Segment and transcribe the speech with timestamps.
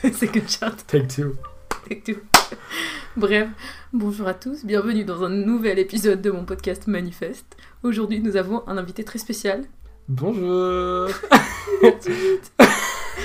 [0.14, 0.72] c'est que chat.
[0.86, 1.34] Take two.
[1.86, 2.20] Take two.
[3.16, 3.48] Bref,
[3.92, 7.56] bonjour à tous, bienvenue dans un nouvel épisode de mon podcast Manifeste.
[7.82, 9.64] Aujourd'hui, nous avons un invité très spécial.
[10.08, 11.08] Bonjour.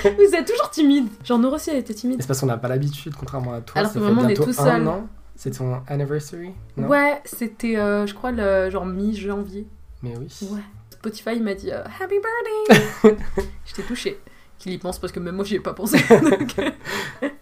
[0.04, 1.08] Vous êtes toujours timide.
[1.24, 2.18] Genre, Nora aussi, elle était timide.
[2.20, 3.80] C'est parce qu'on n'a pas l'habitude, contrairement à toi.
[3.80, 4.88] Alors que fait vraiment, on est tout un seul.
[4.88, 5.08] an.
[5.38, 6.88] C'est ton anniversary non?
[6.88, 9.66] Ouais, c'était, euh, je crois, le genre mi-janvier.
[10.04, 10.28] Mais oui.
[10.52, 10.62] Ouais.
[10.90, 13.18] Spotify m'a dit euh, Happy birthday
[13.66, 14.20] J'étais touchée
[14.60, 15.98] qu'il y pense parce que même moi j'y ai pas pensé.
[16.10, 16.56] Donc,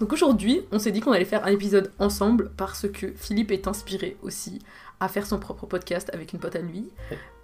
[0.00, 3.68] Donc aujourd'hui, on s'est dit qu'on allait faire un épisode ensemble parce que Philippe est
[3.68, 4.60] inspiré aussi
[5.00, 6.88] à faire son propre podcast avec une pote à lui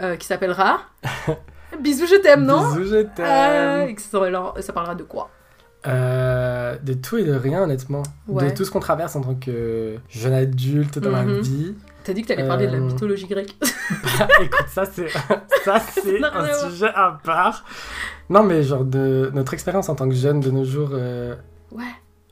[0.02, 0.80] euh, qui s'appellera
[1.80, 3.04] Bisous, je t'aime, non Bisous, je Euh,
[3.84, 3.88] t'aime.
[3.90, 5.30] et que ça, parlera de quoi
[5.86, 8.02] Euh, de tout et de rien, honnêtement.
[8.26, 8.50] Ouais.
[8.50, 11.40] De tout ce qu'on traverse en tant que jeune adulte dans la Mhm.
[11.40, 11.74] vie.
[12.04, 13.54] T'as dit que t'allais parler de la Euh, mythologie grecque.
[14.18, 15.08] Bah, écoute, ça c'est
[15.64, 17.64] ça c'est un sujet à part.
[18.28, 21.34] Non, mais genre de notre expérience en tant que jeune de nos jours, euh,
[21.72, 21.82] Ouais.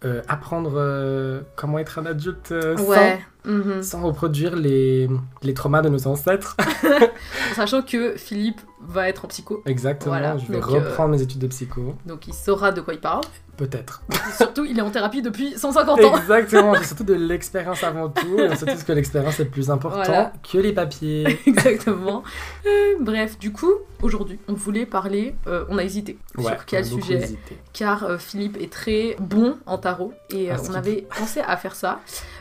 [0.04, 3.82] euh, apprendre comment être un adulte sain, Mhm.
[3.82, 5.08] sans reproduire les,
[5.42, 6.56] les traumas de nos ancêtres.
[7.54, 10.12] Sachant que Philippe va être en psycho, Exactement.
[10.14, 12.94] Voilà, Je vais donc, euh, reprendre mes études de psycho, donc il saura de quoi
[12.94, 13.22] il parle.
[13.56, 14.02] peut-être.
[14.36, 16.16] Surtout, il est en thérapie depuis 150 ans.
[16.16, 16.74] Exactement.
[16.74, 20.02] J'ai surtout de l'expérience avant tout, et on sait tous que l'expérience est plus important
[20.04, 20.32] Voilà.
[20.50, 21.38] que les papiers.
[21.46, 22.22] Exactement.
[22.66, 26.84] Euh, bref, du coup, aujourd'hui, on voulait parler, euh, on a hésité Ouais, sur quel
[26.84, 27.58] sujet, hésité.
[27.72, 31.98] car Philippe est très bon en tarot, et Ah, on avait pensé à faire ça,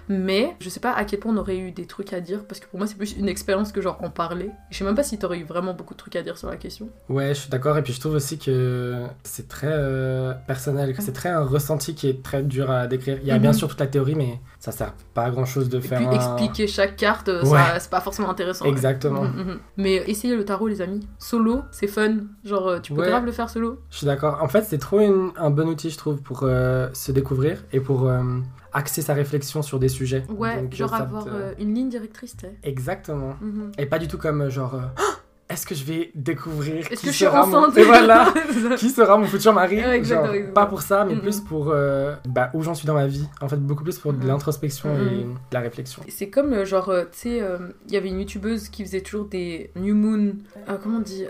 [0.08, 2.60] mais je sais pas à quel point on aurait eu des trucs à dire, parce
[2.60, 4.50] que pour moi c'est plus une expérience que genre en parler.
[4.70, 6.58] Je sais même pas si t'aurais eu vraiment beaucoup de trucs à dire sur la
[6.58, 6.90] question.
[7.10, 7.78] Ouais, je suis d'accord.
[7.78, 11.96] Et puis je trouve aussi que c'est très euh, personnel, que c'est très un ressenti
[11.96, 13.18] qui est très dur à décrire.
[13.22, 13.58] Il y a bien Mhm.
[13.58, 16.08] sûr toute la théorie, mais ça sert pas à grand chose de Et faire puis
[16.08, 17.60] un- expliquer chaque carte, Ouais.
[17.80, 18.66] c'est pas forcément intéressant.
[18.66, 18.72] ouais.
[18.72, 19.24] Exactement.
[19.24, 19.60] Mhm, mhm.
[19.78, 21.08] Mais essayez le tarot, les amis.
[21.20, 22.18] Solo, c'est fun.
[22.44, 23.08] Genre, euh, tu peux Ouais.
[23.10, 23.80] grave le faire solo.
[23.90, 24.40] Je suis d'accord.
[24.42, 27.80] En fait, c'est trop une- un bon outil, je trouve, pour euh, se découvrir et
[27.80, 28.22] pour euh,
[28.74, 30.24] axer sa réflexion sur des sujets.
[30.30, 32.36] Ouais, Donc, genre avoir te- euh, une ligne directrice.
[32.64, 33.36] Exactement.
[33.42, 33.72] Mhm.
[33.78, 34.76] Et pas du tout comme genre.
[35.50, 38.34] Est-ce que je vais découvrir Est-ce qui que je suis sera mon- Et voilà.
[38.78, 39.78] qui sera mon futur mari?
[39.78, 40.28] Ouais, Genre.
[40.54, 43.26] Pas pour ça, mais plus pour euh, bah, où j'en suis dans ma vie.
[43.40, 46.04] En fait, beaucoup plus pour de l'introspection et de la réflexion.
[46.10, 49.00] C'est comme, euh, genre, euh, tu sais, euh, il y avait une youtubeuse qui faisait
[49.02, 50.34] toujours des New Moon.
[50.84, 51.24] comment on dit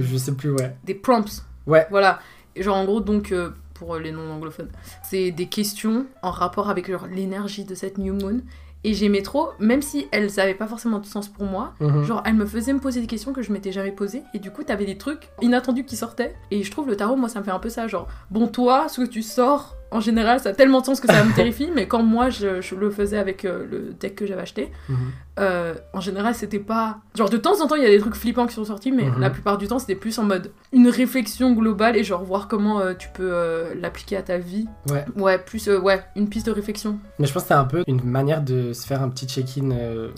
[0.00, 0.74] je sais plus, ouais.
[0.84, 1.44] Des prompts.
[1.66, 1.86] Ouais.
[1.90, 2.20] Voilà.
[2.56, 3.34] Et genre, en gros, donc,
[3.74, 4.70] pour les non-anglophones,
[5.04, 8.40] c'est des questions en rapport avec l'énergie de cette New Moon.
[8.84, 12.04] Et j'aimais trop, même si elles n'avaient pas forcément de sens pour moi, Mhm.
[12.04, 14.50] Genre, elle me faisait me poser des questions que je m'étais jamais posées, et du
[14.52, 16.34] coup, t'avais des trucs inattendus qui sortaient.
[16.50, 17.88] Et je trouve le tarot, moi, ça me fait un peu ça.
[17.88, 21.06] Genre, bon, toi, ce que tu sors, en général, ça a tellement de sens que
[21.06, 24.26] ça me terrifie, mais quand moi, je, je le faisais avec euh, le deck que
[24.26, 24.96] j'avais acheté, Mhm.
[25.40, 26.98] euh, en général, c'était pas.
[27.16, 29.04] Genre, de temps en temps, il y a des trucs flippants qui sont sortis, mais
[29.04, 29.20] Mhm.
[29.20, 32.80] la plupart du temps, c'était plus en mode une réflexion globale et genre voir comment
[32.80, 33.32] euh, tu peux
[33.80, 34.66] l'appliquer à ta vie.
[34.90, 35.04] Ouais.
[35.16, 36.98] Ouais, plus, ouais, une piste de réflexion.
[37.18, 39.70] Mais je pense que c'est un peu une manière de se faire un petit check-in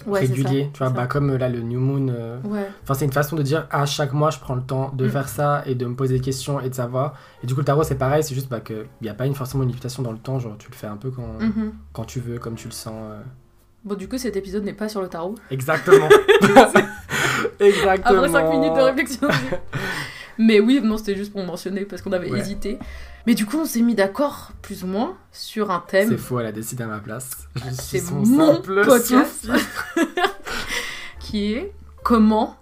[0.06, 0.64] Ouais, régulier.
[0.64, 2.08] ça, tu vois, bah, comme là, le New Moon.
[2.44, 2.66] Ouais.
[2.82, 5.10] Enfin, c'est une façon de dire à chaque mois, je prends le temps de Mm.
[5.10, 7.14] faire ça et de me poser des questions et de savoir.
[7.42, 9.34] Et du coup, le tarot, c'est pareil, c'est juste bah, qu'il n'y a pas une,
[9.34, 10.38] forcément une limitation dans le temps.
[10.38, 11.72] Genre, tu le fais un peu quand, Mhm.
[11.92, 12.94] quand tu veux, comme tu le sens.
[13.12, 13.20] euh.
[13.84, 15.34] Bon, du coup, cet épisode n'est pas sur le tarot.
[15.50, 16.08] Exactement.
[17.60, 18.18] Exactement.
[18.18, 19.28] Après 5 minutes de réflexion.
[20.38, 22.38] Mais oui, non, c'était juste pour mentionner parce qu'on avait Ouais.
[22.40, 22.78] hésité.
[23.26, 26.08] Mais du coup, on s'est mis d'accord, plus ou moins, sur un thème.
[26.08, 27.30] C'est faux, elle a décidé à ma place.
[27.78, 29.46] Suis C'est mon simple podcast.
[31.18, 31.72] qui est
[32.02, 32.56] comment?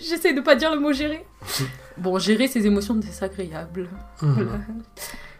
[0.00, 1.24] J'essaie de pas dire le mot gérer.
[1.98, 3.88] Bon, gérer ses émotions désagréables.
[4.22, 4.32] Mhm.
[4.32, 4.50] Voilà.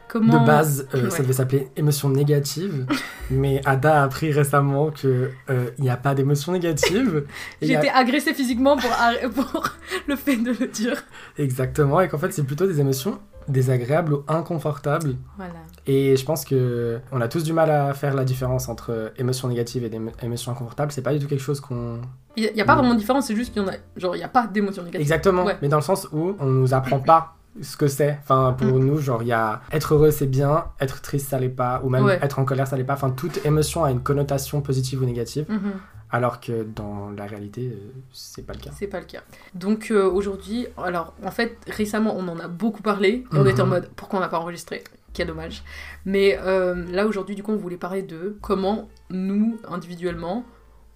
[0.08, 0.40] Comment.
[0.42, 1.10] De base, euh, Ouais.
[1.10, 2.86] ça devait s'appeler émotion négative,
[3.30, 7.24] mais Ada a appris récemment que euh, n'y a pas d'émotion négative.
[7.62, 8.90] J'ai a- été agressée physiquement pour,
[9.34, 9.64] pour
[10.06, 11.02] le fait de le dire.
[11.38, 15.16] Exactement, et qu'en fait c'est plutôt des émotions désagréables ou inconfortables.
[15.36, 15.52] Voilà.
[15.86, 19.48] Et je pense que on a tous du mal à faire la différence entre émotions
[19.48, 20.92] négatives et des émotions inconfortables.
[20.92, 22.00] C'est pas du tout quelque chose qu'on.
[22.36, 23.72] Il n'y a, pas vraiment de différence, c'est juste qu'il y en a.
[23.96, 25.02] Genre, il n'y a pas d'émotion négative.
[25.02, 25.56] Exactement, Ouais.
[25.60, 28.18] mais dans le sens où on nous apprend pas ce que c'est.
[28.22, 28.84] Enfin, pour Mm.
[28.86, 31.90] nous, genre, il y a être heureux c'est bien, être triste ça l'est pas, ou
[31.90, 32.18] même Ouais.
[32.22, 32.94] être en colère ça l'est pas.
[32.94, 35.72] Enfin, toute émotion a une connotation positive ou négative, Mhm.
[36.12, 38.70] Alors que dans la réalité, euh, c'est pas le cas.
[38.78, 39.22] C'est pas le cas.
[39.54, 43.48] Donc euh, aujourd'hui, alors en fait récemment on en a beaucoup parlé et on Mhm.
[43.48, 44.84] était en mode pourquoi on n'a pas enregistré?
[45.14, 45.62] Quel dommage.
[46.06, 50.44] Mais euh, là aujourd'hui du coup on voulait parler de comment nous individuellement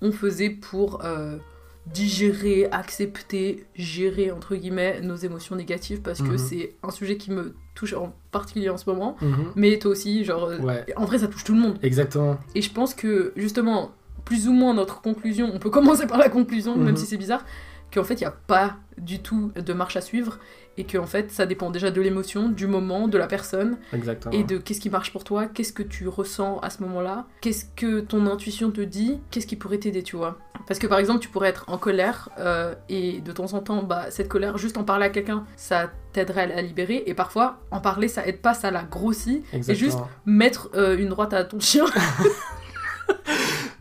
[0.02, 1.38] on faisait pour euh,
[1.86, 6.38] digérer, accepter, gérer entre guillemets nos émotions négatives parce que Mhm.
[6.38, 9.16] c'est un sujet qui me touche en particulier en ce moment.
[9.22, 9.52] Mhm.
[9.54, 11.78] Mais toi aussi, genre, Ouais, en vrai ça touche tout le monde.
[11.82, 12.38] exactement.
[12.54, 13.92] Et je pense que justement,
[14.26, 16.96] plus ou moins notre conclusion, on peut commencer par la conclusion, même Mhm.
[16.96, 17.44] si c'est bizarre,
[17.94, 20.38] qu'en fait, il n'y a pas du tout de marche à suivre
[20.78, 24.34] et que en fait, ça dépend déjà de l'émotion, du moment, de la personne Exactement.
[24.34, 27.64] et de qu'est-ce qui marche pour toi, qu'est-ce que tu ressens à ce moment-là, qu'est-ce
[27.76, 30.36] que ton intuition te dit, qu'est-ce qui pourrait t'aider, tu vois.
[30.66, 33.84] Parce que par exemple, tu pourrais être en colère euh, et de temps en temps,
[33.84, 37.60] bah, cette colère, juste en parler à quelqu'un, ça t'aiderait à la libérer et parfois,
[37.70, 39.44] en parler, ça aide pas, ça la grossit.
[39.52, 39.72] Exactement.
[39.72, 41.84] Et juste mettre euh, une droite à ton chien.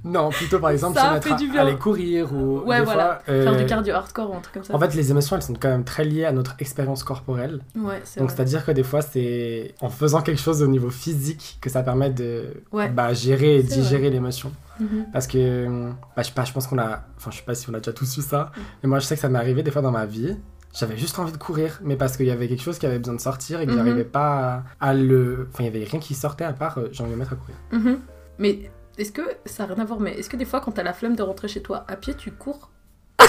[0.05, 3.21] Non, plutôt par exemple Ça se mettre à, aller courir ou Ouais, des voilà.
[3.25, 4.73] fois, euh, Faire du cardio hardcore ou un truc comme ça.
[4.75, 7.59] En fait, les émotions, elles sont quand même très liées à notre expérience corporelle.
[7.75, 11.57] ouais, c'est Donc, c'est-à-dire que des fois, c'est en faisant quelque chose au niveau physique
[11.59, 12.87] que ça permet de Ouais.
[12.89, 14.51] bah, gérer et digérer l'émotion.
[14.79, 15.07] Mhm.
[15.11, 17.01] Parce que, bah, je sais pas, je pense qu'on a.
[17.17, 18.59] Enfin, je sais pas si on a déjà tous su ça, Mm.
[18.83, 20.35] mais moi, je sais que ça m'est arrivé des fois dans ma vie.
[20.77, 23.15] J'avais juste envie de courir, mais parce qu'il y avait quelque chose qui avait besoin
[23.15, 23.77] de sortir et que Mhm.
[23.77, 25.47] j'arrivais pas à, à le.
[25.51, 27.31] Enfin, il y avait rien qui sortait à part euh, j'ai envie de me mettre
[27.33, 27.55] à courir.
[27.71, 27.99] Mhm.
[28.39, 30.83] Mais est-ce que ça n'a rien à voir Mais est-ce que des fois, quand t'as
[30.83, 32.69] la flemme de rentrer chez toi à pied, tu cours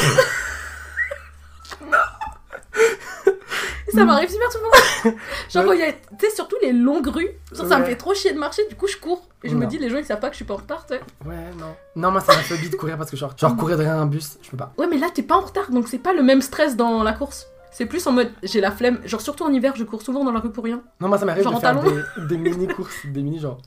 [3.92, 5.16] Ça m'arrive super souvent.
[5.48, 7.84] Genre, il y a, tu sais, surtout les longues rues, ça me Ouais.
[7.90, 9.26] fait trop chier de marcher, du coup, je cours.
[9.42, 9.68] Et je me Non.
[9.68, 11.00] dis, les gens, ils savent pas que je suis pas en retard, tu sais.
[11.24, 11.74] Ouais, non.
[11.94, 14.38] Non, moi, c'est ma phobie de courir parce que, genre, genre courir derrière un bus,
[14.42, 14.72] je peux pas.
[14.76, 17.12] Ouais, mais là, t'es pas en retard, donc c'est pas le même stress dans la
[17.12, 17.46] course.
[17.70, 19.00] C'est plus en mode, j'ai la flemme.
[19.04, 20.82] Genre, surtout en hiver, je cours souvent dans la rue pour rien.
[21.00, 23.58] Non, moi, ça m'arrive Genre de en faire talons des, des mini-courses, des mini, genre.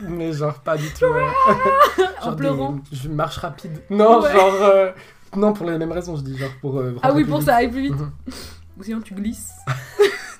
[0.00, 1.04] Mais genre, pas du tout.
[1.06, 1.26] ouais.
[2.22, 2.72] En pleurant.
[2.90, 3.82] des- je marche rapide.
[3.90, 4.32] Non, Ouais.
[4.32, 4.54] genre.
[4.62, 4.92] euh,
[5.36, 6.78] Non, pour les mêmes raisons, je dis, genre pour.
[6.78, 7.46] euh, Ah oui, pour vite.
[7.48, 7.92] ça aille plus vite.
[7.98, 8.10] Mhm.
[8.78, 9.50] Ou sinon, tu glisses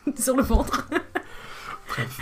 [0.17, 0.89] sur le ventre.
[1.89, 2.19] Bref.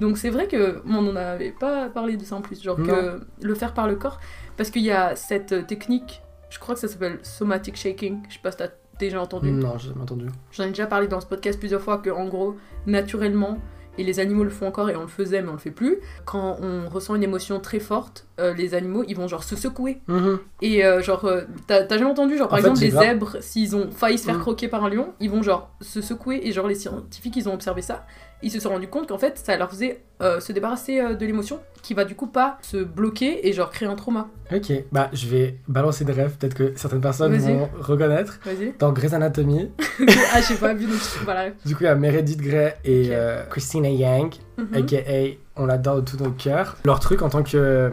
[0.00, 2.76] Donc c'est vrai que bon, on n'en avait pas parlé de ça en plus, genre
[2.76, 4.18] que le faire par le corps,
[4.56, 8.34] parce qu'il y a cette euh, technique, je crois que ça s'appelle somatic shaking, je
[8.34, 8.68] sais pas si t'as
[8.98, 9.50] déjà entendu.
[9.50, 10.26] Non, j'ai jamais entendu.
[10.52, 12.56] J'en ai déjà parlé dans ce podcast plusieurs fois que en gros,
[12.86, 13.58] naturellement,
[13.98, 15.98] et les animaux le font encore et on le faisait mais on le fait plus,
[16.24, 20.00] quand on ressent une émotion très forte, euh, les animaux ils vont genre se secouer.
[20.08, 20.38] Mhm.
[20.62, 23.90] Et euh, genre, euh, t'as jamais entendu, genre par En exemple les zèbres, s'ils ont
[23.90, 24.40] failli se faire Mhm.
[24.40, 27.54] croquer par un lion, ils vont genre se secouer et genre les scientifiques ils ont
[27.54, 28.06] observé ça.
[28.42, 31.26] Ils se sont rendus compte qu'en fait ça leur faisait euh, se débarrasser euh, de
[31.26, 34.28] l'émotion qui va du coup pas se bloquer et genre créer un trauma.
[34.54, 38.38] Ok, bah je vais balancer des rêves, peut-être que certaines personnes vont reconnaître.
[38.44, 38.74] Vas-y.
[38.78, 39.70] Dans Grey's Anatomy,
[40.34, 41.50] ah, j'ai pas vu donc voilà.
[41.64, 44.74] du coup, il y a Meredith Grey et euh, Christina Yang, Mhm.
[44.74, 46.76] aka on l'adore de tout notre cœur.
[46.84, 47.90] Leur truc en tant que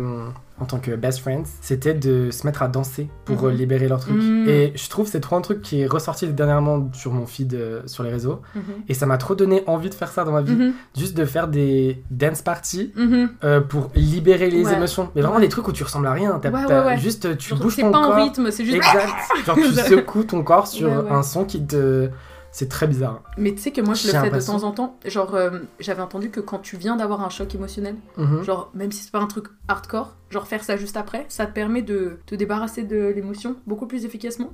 [0.59, 3.45] en tant que best friends, c'était de se mettre à danser pour Mhm.
[3.49, 4.15] euh, libérer leur truc.
[4.15, 4.47] Mhm.
[4.49, 7.53] Et je trouve que c'est trop un truc qui est ressorti dernièrement sur mon feed
[7.53, 8.41] euh, sur les réseaux.
[8.55, 8.61] Mhm.
[8.89, 10.53] Et ça m'a trop donné envie de faire ça dans ma vie.
[10.55, 10.73] Mhm.
[10.97, 13.29] Juste de faire des dance parties Mhm.
[13.43, 14.73] euh, pour libérer les Ouais.
[14.73, 15.09] émotions.
[15.15, 16.39] Mais vraiment des trucs où tu ressembles à rien.
[16.41, 16.97] T'as- Ouais, ouais.
[16.97, 18.15] Juste tu Genre, bouges C'est ton pas corps.
[18.17, 18.77] en rythme, c'est juste.
[18.77, 19.13] Exact.
[19.45, 22.09] Genre tu secoues ton corps sur un son qui te...
[22.49, 23.21] C'est très bizarre.
[23.37, 24.97] Mais tu sais que moi je le fais de temps en temps.
[25.05, 28.43] Genre, euh, j'avais entendu que quand tu viens d'avoir un choc émotionnel, Mhm.
[28.43, 31.53] Genre, même si c'est pas un truc hardcore, genre faire ça juste après, ça te
[31.53, 34.51] permet de te débarrasser de l'émotion beaucoup plus efficacement.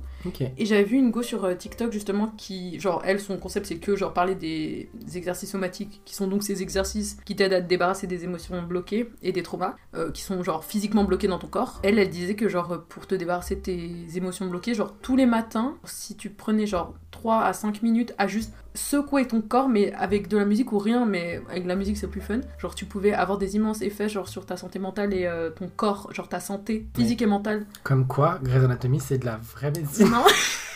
[0.56, 3.76] Et j'avais vu une go sur euh, TikTok justement qui, genre, elle, son concept c'est
[3.76, 7.60] que, genre, parler des, des exercices somatiques, qui sont donc ces exercices qui t'aident à
[7.60, 11.38] te débarrasser des émotions bloquées et des traumas, euh, qui sont, genre, physiquement bloqués dans
[11.38, 11.80] ton corps.
[11.82, 15.26] Elle, elle disait que, genre, pour te débarrasser de tes émotions bloquées, genre, tous les
[15.26, 19.92] matins, si tu prenais, genre, 3 à 5 minutes à juste secouer ton corps, mais
[19.92, 22.40] avec de la musique ou rien, mais avec la musique c'est plus fun.
[22.58, 25.68] Genre tu pouvais avoir des immenses effets genre sur ta santé mentale et euh, ton
[25.68, 27.66] corps, genre ta santé physique et mentale.
[27.82, 30.10] Comme quoi, Grey's Anatomy, c'est de la vraie médecine.
[30.10, 30.24] Non.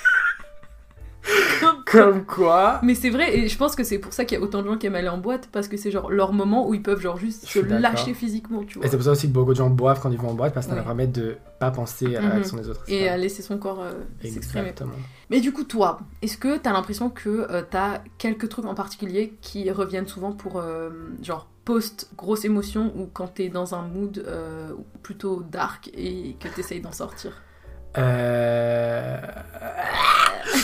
[1.91, 4.45] Comme quoi mais c'est vrai et je pense que c'est pour ça qu'il y a
[4.45, 6.75] autant de gens qui aiment aller en boîte parce que c'est genre leur moment où
[6.75, 8.87] ils peuvent genre juste se lâcher physiquement, tu vois.
[8.87, 10.53] Et c'est pour ça aussi que beaucoup de gens boivent quand ils vont en boîte
[10.55, 10.81] parce que ça Ouais.
[10.81, 12.29] leur permet de pas penser à Mhm.
[12.31, 12.83] l'action des autres.
[12.89, 13.93] Et à laisser son corps euh,
[14.23, 14.75] s'exprimer.
[15.31, 19.35] Mais du coup, toi, est-ce que t'as l'impression que euh, t'as quelques trucs en particulier
[19.41, 20.91] qui reviennent souvent pour, euh,
[21.23, 24.25] genre, post-grosse émotion ou quand t'es dans un mood
[25.03, 27.33] plutôt dark et que t'essayes d'en sortir?
[27.99, 29.19] Euh...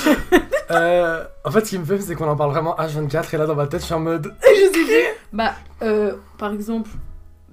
[0.70, 3.46] euh, En fait, ce qui me fait, c'est qu'on en parle vraiment H24 et là,
[3.46, 4.34] dans ma tête, je suis en mode.
[4.46, 6.90] Je sais plus Bah, euh, par exemple,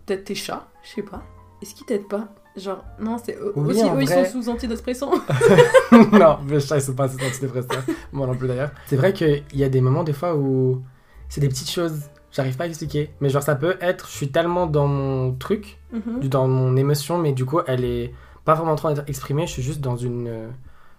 [0.05, 1.23] peut-être tes chats, je sais pas.
[1.61, 2.27] Est-ce qu'ils t'aident pas?
[2.57, 5.11] Genre, non, c'est eux Oui, aussi, eux, ils sont sous antidépresseurs.
[6.11, 7.83] non, mes chats, ils sont pas assez antidépresseurs.
[8.11, 8.71] Moi non plus d'ailleurs.
[8.87, 10.81] C'est vrai qu'il y a des moments, des fois, où
[11.29, 12.01] c'est des petites choses.
[12.31, 13.09] J'arrive pas à expliquer.
[13.21, 16.27] Mais genre, ça peut être, je suis tellement dans mon truc, Mhm.
[16.27, 18.13] dans mon émotion, mais du coup, elle est
[18.45, 19.47] pas vraiment en train d'être exprimée.
[19.47, 20.27] Je suis juste dans une.
[20.27, 20.47] euh,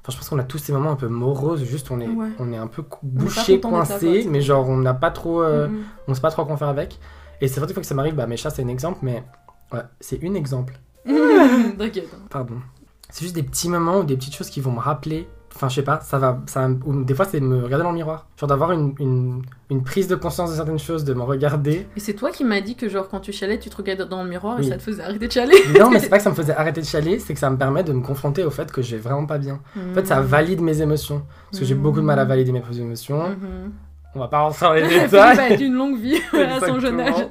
[0.04, 2.26] Enfin, je pense qu'on a tous ces moments un peu moroses, juste on est, Ouais.
[2.40, 5.68] on est un peu bouché, coincé, mais genre on n'a pas trop, euh,
[6.08, 6.98] on sait pas trop quoi faire avec.
[7.40, 9.22] Et c'est vrai des fois que ça m'arrive, bah mes chats c'est un exemple, mais
[9.72, 10.74] ouais, c'est un exemple.
[11.78, 12.08] T'inquiète.
[12.30, 12.56] Pardon.
[13.10, 15.74] C'est juste des petits moments ou des petites choses qui vont me rappeler Enfin, je
[15.76, 16.40] sais pas, ça va.
[16.46, 18.26] Ça, des fois, c'est me regarder dans le miroir.
[18.38, 21.86] Genre d'avoir une, une, une prise de conscience de certaines choses, de me regarder.
[21.96, 24.22] Et c'est toi qui m'as dit que, genre, quand tu chialais, tu te regardais dans
[24.22, 25.56] le miroir et ça te faisait arrêter de chialer.
[25.78, 27.56] Non, mais c'est pas que ça me faisait arrêter de chialer, c'est que ça me
[27.56, 29.60] permet de me confronter au fait que je vais vraiment pas bien.
[29.76, 31.22] En fait, ça valide mes émotions.
[31.50, 33.28] Parce que j'ai beaucoup de mal à valider mes émotions.
[33.28, 33.72] Mhm.
[34.14, 35.38] On va pas rentrer dans les détails.
[35.38, 37.26] a eu une longue vie à son jeune âge.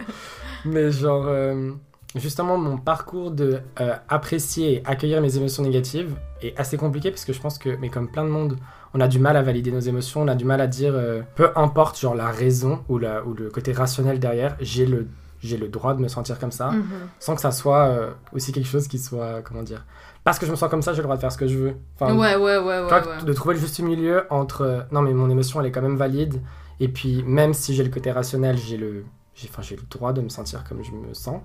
[0.65, 1.71] Mais genre, euh,
[2.15, 7.25] justement, mon parcours de euh, apprécier et accueillir mes émotions négatives est assez compliqué parce
[7.25, 8.57] que je pense que, mais comme plein de monde,
[8.93, 11.21] on a du mal à valider nos émotions, on a du mal à dire, euh,
[11.35, 15.07] peu importe genre la raison ou, la, ou le côté rationnel derrière, j'ai le,
[15.39, 16.83] j'ai le droit de me sentir comme ça, Mhm.
[17.19, 19.85] sans que ça soit euh, aussi quelque chose qui soit, comment dire,
[20.25, 21.57] parce que je me sens comme ça, j'ai le droit de faire ce que je
[21.57, 21.73] veux.
[21.99, 23.23] Enfin, Ouais, ouais, ouais, ouais.
[23.25, 26.41] de trouver le juste milieu entre non mais mon émotion elle est quand même valide
[26.79, 30.13] et puis même si j'ai le côté rationnel j'ai le j'ai enfin j'ai le droit
[30.13, 31.41] de me sentir comme je me sens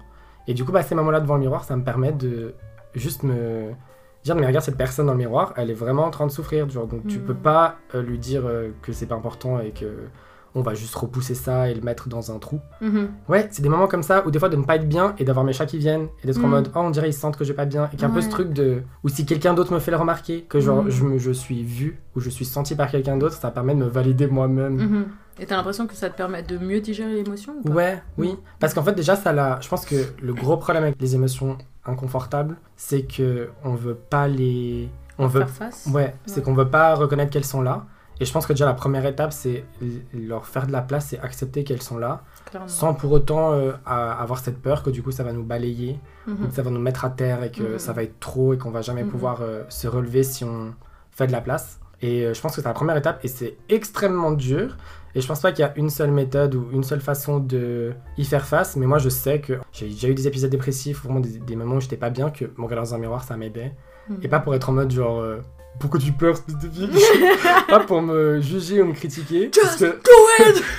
[0.48, 2.54] et du coup bah ces moments là devant le miroir ça me permet de
[2.94, 3.72] juste me
[4.24, 6.68] dire mais regarde cette personne dans le miroir elle est vraiment en train de souffrir
[6.70, 7.24] genre donc tu Mhm.
[7.24, 9.86] peux pas euh, lui dire euh, que c'est pas important et que
[10.56, 13.08] on va juste repousser ça et le mettre dans un trou Mhm.
[13.28, 15.25] Ouais, c'est des moments comme ça où des fois de ne pas être bien et
[15.25, 16.50] d'avoir mes chats qui viennent et d'être en Mm.
[16.50, 18.08] mode oh on dirait ils sentent que je vais pas bien et qu'il y a
[18.08, 20.82] un peu ce truc de ou si quelqu'un d'autre me fait le remarquer que genre
[20.84, 20.90] Mm.
[20.90, 23.80] je, me, je suis vu ou je suis senti par quelqu'un d'autre ça permet de
[23.80, 24.75] me valider moi-même.
[24.76, 25.04] Mhm.
[25.38, 27.75] Et t'as l'impression que ça te permet de mieux digérer l'émotion ou pas?
[27.75, 28.34] Ouais, oui.
[28.58, 29.58] Parce qu'en fait, déjà, ça l'a.
[29.60, 34.28] Je pense que le gros problème avec les émotions inconfortables, c'est que on veut pas
[34.28, 34.88] les.
[35.18, 35.40] On veut.
[35.40, 36.42] Faire face Ouais, c'est Ouais.
[36.42, 37.84] qu'on veut pas reconnaître qu'elles sont là.
[38.20, 39.64] Et je pense que déjà la première étape, c'est
[40.14, 42.68] leur faire de la place et accepter qu'elles sont là, clairement.
[42.68, 46.30] sans pour autant euh, avoir cette peur que du coup ça va nous balayer, ou
[46.30, 46.49] Mhm.
[46.49, 47.78] que ça va nous mettre à terre et que Mhm.
[47.78, 49.11] ça va être trop et qu'on va jamais Mhm.
[49.11, 50.75] pouvoir euh, se relever si on
[51.11, 51.78] fait de la place.
[52.02, 54.76] Et euh, je pense que c'est la première étape et c'est extrêmement dur.
[55.14, 57.92] Et je pense pas qu'il y a une seule méthode ou une seule façon de
[58.18, 61.20] y faire face, mais moi je sais que j'ai déjà eu des épisodes dépressifs, vraiment
[61.20, 63.75] des, des moments où j'étais pas bien, que me regarder dans un miroir ça m'aidait.
[64.23, 65.20] Et pas pour être en mode genre
[65.78, 66.90] pourquoi tu pleures, espèce de fille
[67.68, 69.50] Pas pour me juger ou me critiquer.
[69.62, 69.85] parce, que,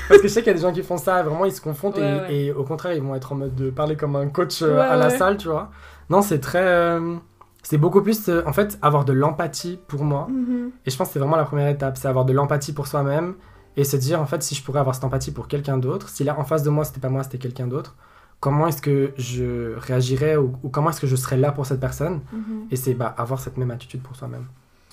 [0.10, 1.62] parce que je sais qu'il y a des gens qui font ça, vraiment ils se
[1.62, 2.36] confondent et, Ouais, ouais.
[2.36, 4.82] et au contraire ils vont être en mode de parler comme un coach euh, Ouais,
[4.82, 5.70] à la salle, tu vois.
[6.10, 6.64] Non, c'est très.
[6.64, 7.16] euh,
[7.64, 10.28] c'est beaucoup plus euh, en fait avoir de l'empathie pour moi.
[10.30, 10.72] Mhm.
[10.86, 13.36] Et je pense que c'est vraiment la première étape, c'est avoir de l'empathie pour soi-même
[13.76, 16.24] et se dire en fait si je pourrais avoir cette empathie pour quelqu'un d'autre, si
[16.24, 17.96] là en face de moi c'était pas moi, c'était quelqu'un d'autre,
[18.40, 21.80] comment est-ce que je réagirais ou, ou comment est-ce que je serais là pour cette
[21.82, 22.22] personne?
[22.32, 22.68] Mhm.
[22.72, 24.46] Et c'est bah, avoir cette même attitude pour soi-même.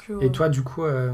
[0.09, 1.11] Je Et toi du coup, euh,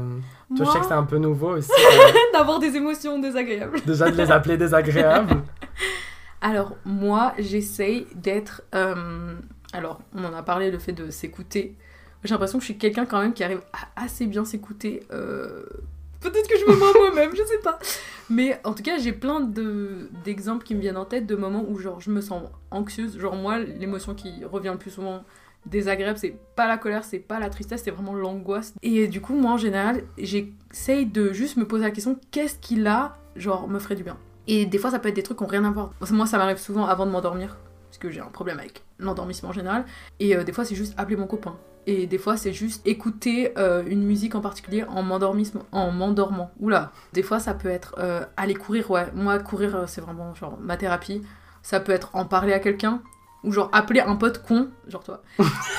[0.55, 3.79] toi je sais Moi, que c'est un peu nouveau aussi, euh, d'avoir des émotions désagréables.
[3.85, 5.41] déjà de les appeler désagréables.
[6.41, 8.63] Alors, moi, j'essaye d'être.
[8.73, 9.35] euh,
[9.73, 11.75] Alors, on en a parlé, le fait de s'écouter.
[12.23, 15.03] J'ai l'impression que je suis quelqu'un quand même qui arrive à assez bien s'écouter.
[15.11, 15.63] euh,
[16.19, 17.79] Peut-être que je me mens moi-même, je sais pas.
[18.29, 21.65] Mais en tout cas, j'ai plein de- d'exemples qui me viennent en tête de moments
[21.67, 23.19] où genre, je me sens anxieuse.
[23.19, 25.23] Genre, moi, l'émotion qui revient le plus souvent
[25.65, 28.73] désagréable, c'est pas la colère, c'est pas la tristesse, c'est vraiment l'angoisse.
[28.81, 32.75] Et du coup, moi, en général, j'essaye de juste me poser la question qu'est-ce qui
[32.75, 34.17] là, genre, me ferait du bien?
[34.47, 35.91] Et des fois, ça peut être des trucs qui n'ont rien à voir.
[36.11, 37.57] Moi, ça m'arrive souvent avant de m'endormir,
[37.89, 39.85] parce que j'ai un problème avec l'endormissement en général.
[40.19, 41.55] Et euh, des fois, c'est juste appeler mon copain.
[41.87, 46.51] Et des fois, c'est juste écouter euh, une musique en particulier en m'endormant.
[46.59, 46.91] Oula.
[47.13, 49.07] Des fois, ça peut être euh, aller courir, ouais.
[49.15, 51.23] Moi, courir, c'est vraiment genre ma thérapie.
[51.63, 53.01] Ça peut être en parler à quelqu'un.
[53.43, 55.21] Ou genre appeler un pote con, genre toi.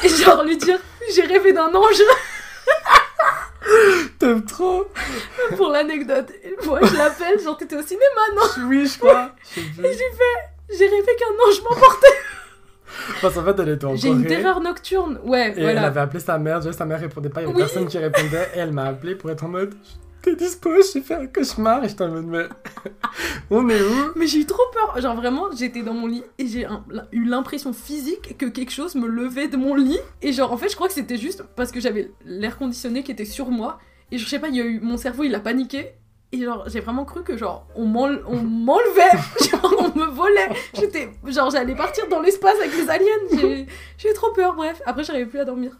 [0.02, 0.78] et genre lui dire
[1.14, 2.02] j'ai rêvé d'un ange
[4.19, 4.87] T'aimes trop
[5.57, 6.31] pour l'anecdote.
[6.64, 8.04] Moi, je l'appelle, genre t'étais au cinéma,
[8.35, 8.66] non?
[8.69, 9.31] Oui, je crois.
[9.57, 12.07] Et j'ai fait j'ai rêvé qu'un ange m'emportait.
[13.21, 15.87] Parce qu'en fait, elle était en J'ai une terreur nocturne, ouais, Et elle voilà.
[15.87, 17.62] avait appelé sa mère, déjà sa mère répondait pas, il y avait Oui.
[17.62, 19.75] personne qui répondait, et elle m'a appelé pour être en mode
[20.23, 22.45] T'es dispo, j'ai fait un cauchemar, et j'étais en mode Mais
[23.50, 24.12] on est où?
[24.14, 25.00] Mais j'ai eu trop peur.
[25.00, 26.67] Genre vraiment, j'étais dans mon lit et j'ai
[27.12, 29.99] eu l'impression physique que quelque chose me levait de mon lit.
[30.23, 33.11] Et genre, en fait, je crois que c'était juste parce que j'avais l'air conditionné qui
[33.11, 33.79] était sur moi.
[34.12, 35.93] Et je sais pas, il y a eu mon cerveau, il a paniqué.
[36.31, 39.19] Et genre, j'ai vraiment cru que genre, on m'enle- on m'enlevait.
[39.50, 40.49] genre, on me volait.
[40.79, 43.67] J'étais, genre, j'allais partir dans l'espace avec les aliens.
[43.99, 44.81] J'ai eu trop peur, bref.
[44.87, 45.73] Après, j'arrivais plus à dormir.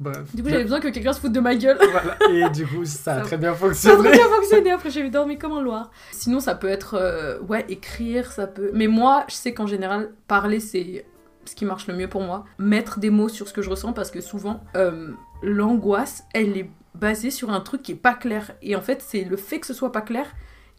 [0.00, 0.34] Bref.
[0.34, 1.78] Du coup, j'avais besoin que quelqu'un se foute de ma gueule.
[1.90, 2.16] Voilà.
[2.30, 4.10] Et du coup, ça a Ça- très bien Ça a très fonctionné.
[4.12, 5.90] bien fonctionné, après j'ai dormi comme un loir.
[6.12, 8.70] Sinon ça peut être, euh, ouais, écrire, ça peut...
[8.72, 11.04] Mais moi, je sais qu'en général, parler c'est
[11.44, 12.44] ce qui marche le mieux pour moi.
[12.58, 15.08] Mettre des mots sur ce que je ressens parce que souvent, euh,
[15.42, 18.52] l'angoisse, elle est basée sur un truc qui est pas clair.
[18.62, 20.26] Et en fait, c'est le fait que ce soit pas clair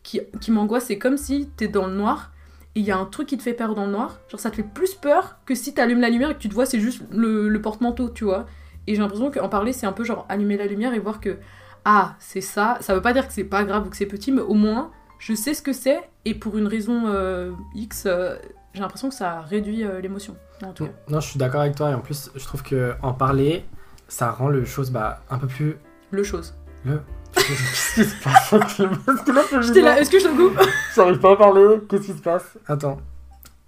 [0.03, 0.85] qui, qui m'angoisse.
[0.85, 2.31] C'est comme si t'es dans le noir
[2.75, 4.19] et il y a un truc qui te fait peur dans le noir.
[4.29, 6.53] Genre ça te fait plus peur que si t'allumes la lumière et que tu te
[6.53, 8.45] vois, c'est juste le, le porte-manteau, tu vois.
[8.89, 11.37] Et j'ai l'impression qu'en parler, c'est un peu genre allumer la lumière et voir que
[11.85, 12.79] ah, c'est ça.
[12.81, 14.89] Ça veut pas dire que c'est pas grave ou que c'est petit, mais au moins,
[15.19, 16.01] je sais ce que c'est.
[16.25, 18.35] Et pour une raison euh, X, euh,
[18.73, 20.35] j'ai l'impression que ça réduit euh, l'émotion.
[20.63, 20.91] En tout cas.
[21.07, 23.63] Non, je suis d'accord avec toi, et en plus, je trouve que en parler,
[24.07, 25.77] ça rend le chose bah, un peu plus.
[26.09, 26.55] Le chose.
[26.83, 26.99] Le.
[27.35, 28.51] Qu'est-ce qui se passe?
[28.79, 30.59] Là, J'étais est-ce que je te coupe?
[30.95, 31.79] J'arrive pas à parler.
[31.87, 32.57] Qu'est-ce qui se passe?
[32.67, 32.97] Attends.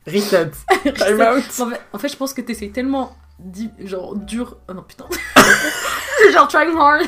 [0.08, 0.50] Reset.
[0.96, 1.44] Time out.
[1.60, 3.16] en, fait, en fait, je pense que t'essayes tellement
[3.84, 4.58] genre dur.
[4.70, 5.06] Oh non, putain.
[6.34, 7.02] Genre trying hard.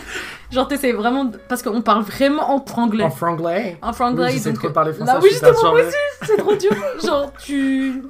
[0.51, 1.25] Genre, t'essayes vraiment.
[1.25, 3.03] de- Parce qu'on parle vraiment en franglais.
[3.03, 3.77] En franglais?
[3.81, 4.31] En franglais.
[4.33, 5.13] Oui, donc, trop parler là, français.
[5.21, 6.71] oui, je suis justement, moi aussi, c'est trop dur.
[7.03, 8.03] Genre, tu.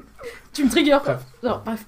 [0.53, 0.99] Tu me triggers.
[1.03, 1.19] Bref.
[1.41, 1.83] Genre, bref.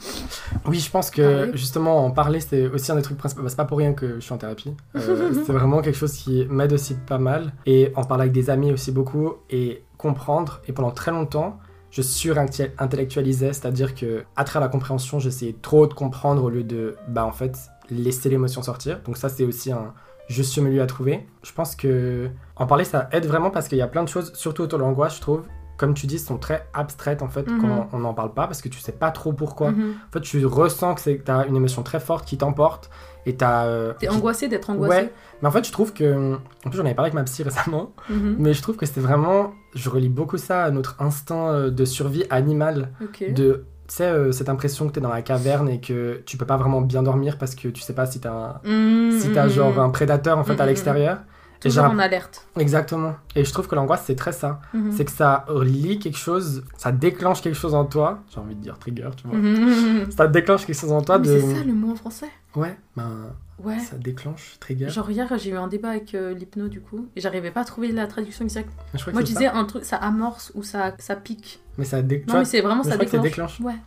[0.66, 3.44] Oui, je pense que justement en parler c'est aussi un des trucs principaux.
[3.44, 4.74] Bah, c'est pas pour rien que je suis en thérapie.
[4.96, 7.54] Euh, c'est vraiment quelque chose qui m'aide aussi pas mal.
[7.68, 10.62] Et en parler avec des amis aussi beaucoup et comprendre.
[10.68, 11.60] Et pendant très longtemps,
[11.96, 16.98] je surintellectualisais, c'est-à-dire que à travers la compréhension, j'essayais trop de comprendre au lieu de
[17.08, 17.58] bah en fait
[17.90, 19.00] laisser l'émotion sortir.
[19.06, 19.94] Donc ça c'est aussi un
[20.28, 21.26] juste milieu à trouver.
[21.44, 24.34] Je pense que en parler ça aide vraiment parce qu'il y a plein de choses,
[24.34, 25.44] surtout autour de l'angoisse, je trouve.
[25.78, 27.62] Comme tu dis, sont très abstraites en fait Mhm.
[27.62, 29.72] quand on n'en parle pas parce que tu sais pas trop pourquoi.
[29.72, 29.96] Mhm.
[30.10, 32.90] En fait, tu ressens que t'as une émotion très forte qui t'emporte
[33.26, 33.66] et t'as.
[33.66, 34.96] euh, T'es angoissé d'être angoissé.
[35.04, 36.36] Ouais, mais en fait, je trouve que.
[36.66, 38.36] En plus, j'en avais parlé avec ma psy récemment, Mhm.
[38.40, 39.54] mais je trouve que c'était vraiment.
[39.74, 42.90] Je relie beaucoup ça à notre instinct euh, de survie animale.
[43.22, 43.66] De.
[43.88, 46.58] Tu sais, euh, cette impression que t'es dans la caverne et que tu peux pas
[46.58, 49.50] vraiment bien dormir parce que tu sais pas si t'as un- Mhm, si t'as mhm.
[49.52, 50.70] genre un prédateur en fait à mhm.
[50.70, 51.20] l'extérieur.
[51.70, 52.48] Toujours en alerte.
[52.58, 53.16] Exactement.
[53.36, 54.60] Et je trouve que l'angoisse, c'est très ça.
[54.74, 54.92] Mhm.
[54.92, 58.20] C'est que ça relie quelque chose, ça déclenche quelque chose en toi.
[58.34, 59.38] J'ai envie de dire trigger, tu vois.
[59.38, 60.12] Mhm.
[60.12, 61.40] Ça déclenche quelque chose en toi Mais de.
[61.40, 63.12] C'est ça le mot en français Ouais, ben.
[63.64, 63.80] Ouais.
[63.80, 64.90] Ça déclenche, trigger.
[64.90, 67.64] Genre hier j'ai eu un débat avec euh, l'hypno du coup et j'arrivais pas à
[67.66, 68.70] trouver la traduction exacte.
[68.94, 69.56] Je crois que Moi je disais ça.
[69.56, 71.62] un truc ça amorce ou ça ça pique.
[71.78, 73.60] Mais ça dé- tu Non mais c'est vraiment mais ça je que ça déclenche.
[73.60, 73.60] déclenche.
[73.62, 73.80] Ouais.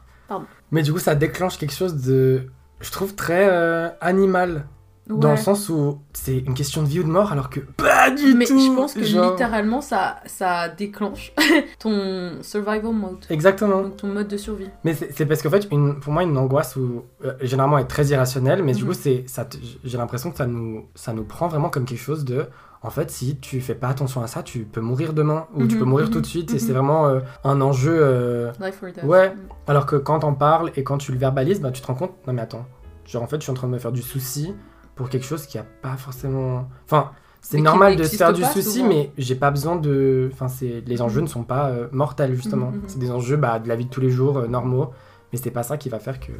[0.70, 2.46] Mais du coup, ça déclenche quelque chose de.
[2.80, 4.66] Je trouve très euh, animal.
[5.08, 8.10] Dans le sens où c'est une question de vie ou de mort, alors que pas
[8.10, 8.58] du mais tout.
[8.58, 11.32] je pense que genre- littéralement ça ça déclenche
[11.78, 13.24] ton survival mode.
[13.30, 13.82] Exactement.
[13.82, 14.68] Donc ton mode de survie.
[14.84, 18.06] Mais c'est parce qu'en fait, une, pour moi, une angoisse où, euh, généralement est très
[18.06, 18.88] irrationnelle, mais du Mhm.
[18.88, 19.44] coup, c'est ça.
[19.44, 22.46] te- j'ai l'impression que ça nous, ça nous prend vraiment comme quelque chose de.
[22.82, 25.74] En fait, si tu fais pas attention à ça, tu peux mourir demain ou tu
[25.74, 26.50] Mhm, peux mourir mhm, tout de suite.
[26.50, 26.58] Et mhm.
[26.60, 27.96] c'est vraiment euh, un enjeu.
[27.98, 29.04] euh, Life or death.
[29.04, 29.34] Ouais.
[29.66, 32.12] Alors que quand t'en parles et quand tu le verbalises, bah, tu te rends compte,
[32.26, 32.66] non mais attends,
[33.04, 34.54] genre en fait je suis en train de me faire du souci
[34.98, 36.68] pour quelque chose qui a pas forcément...
[36.84, 38.88] Enfin, c'est normal de se faire du souci, souvent.
[38.88, 40.28] mais j'ai pas besoin de...
[40.30, 40.82] Enfin, c'est...
[40.86, 42.70] les enjeux ne sont pas euh, mortels justement.
[42.70, 42.84] Mhm, mhm.
[42.88, 44.90] C'est des enjeux bah, de la vie de tous les jours, euh, normaux,
[45.32, 46.32] mais c'est pas ça qui va faire que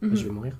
[0.00, 0.56] je vais mourir.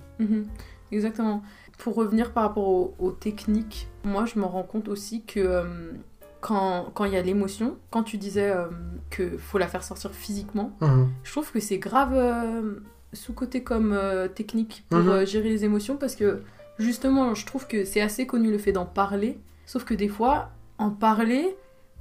[0.92, 1.42] Exactement.
[1.78, 5.92] Pour revenir par rapport aux, aux techniques, moi je me rends compte aussi que euh,
[6.40, 8.66] quand quand il y a l'émotion, quand tu disais euh,
[9.10, 10.76] que faut la faire sortir physiquement,
[11.22, 12.80] je trouve que c'est grave euh,
[13.12, 13.98] sous-côté comme
[14.34, 16.42] technique pour gérer les émotions parce que
[16.78, 20.50] justement je trouve que c'est assez connu le fait d'en parler, sauf que des fois
[20.78, 21.56] en parler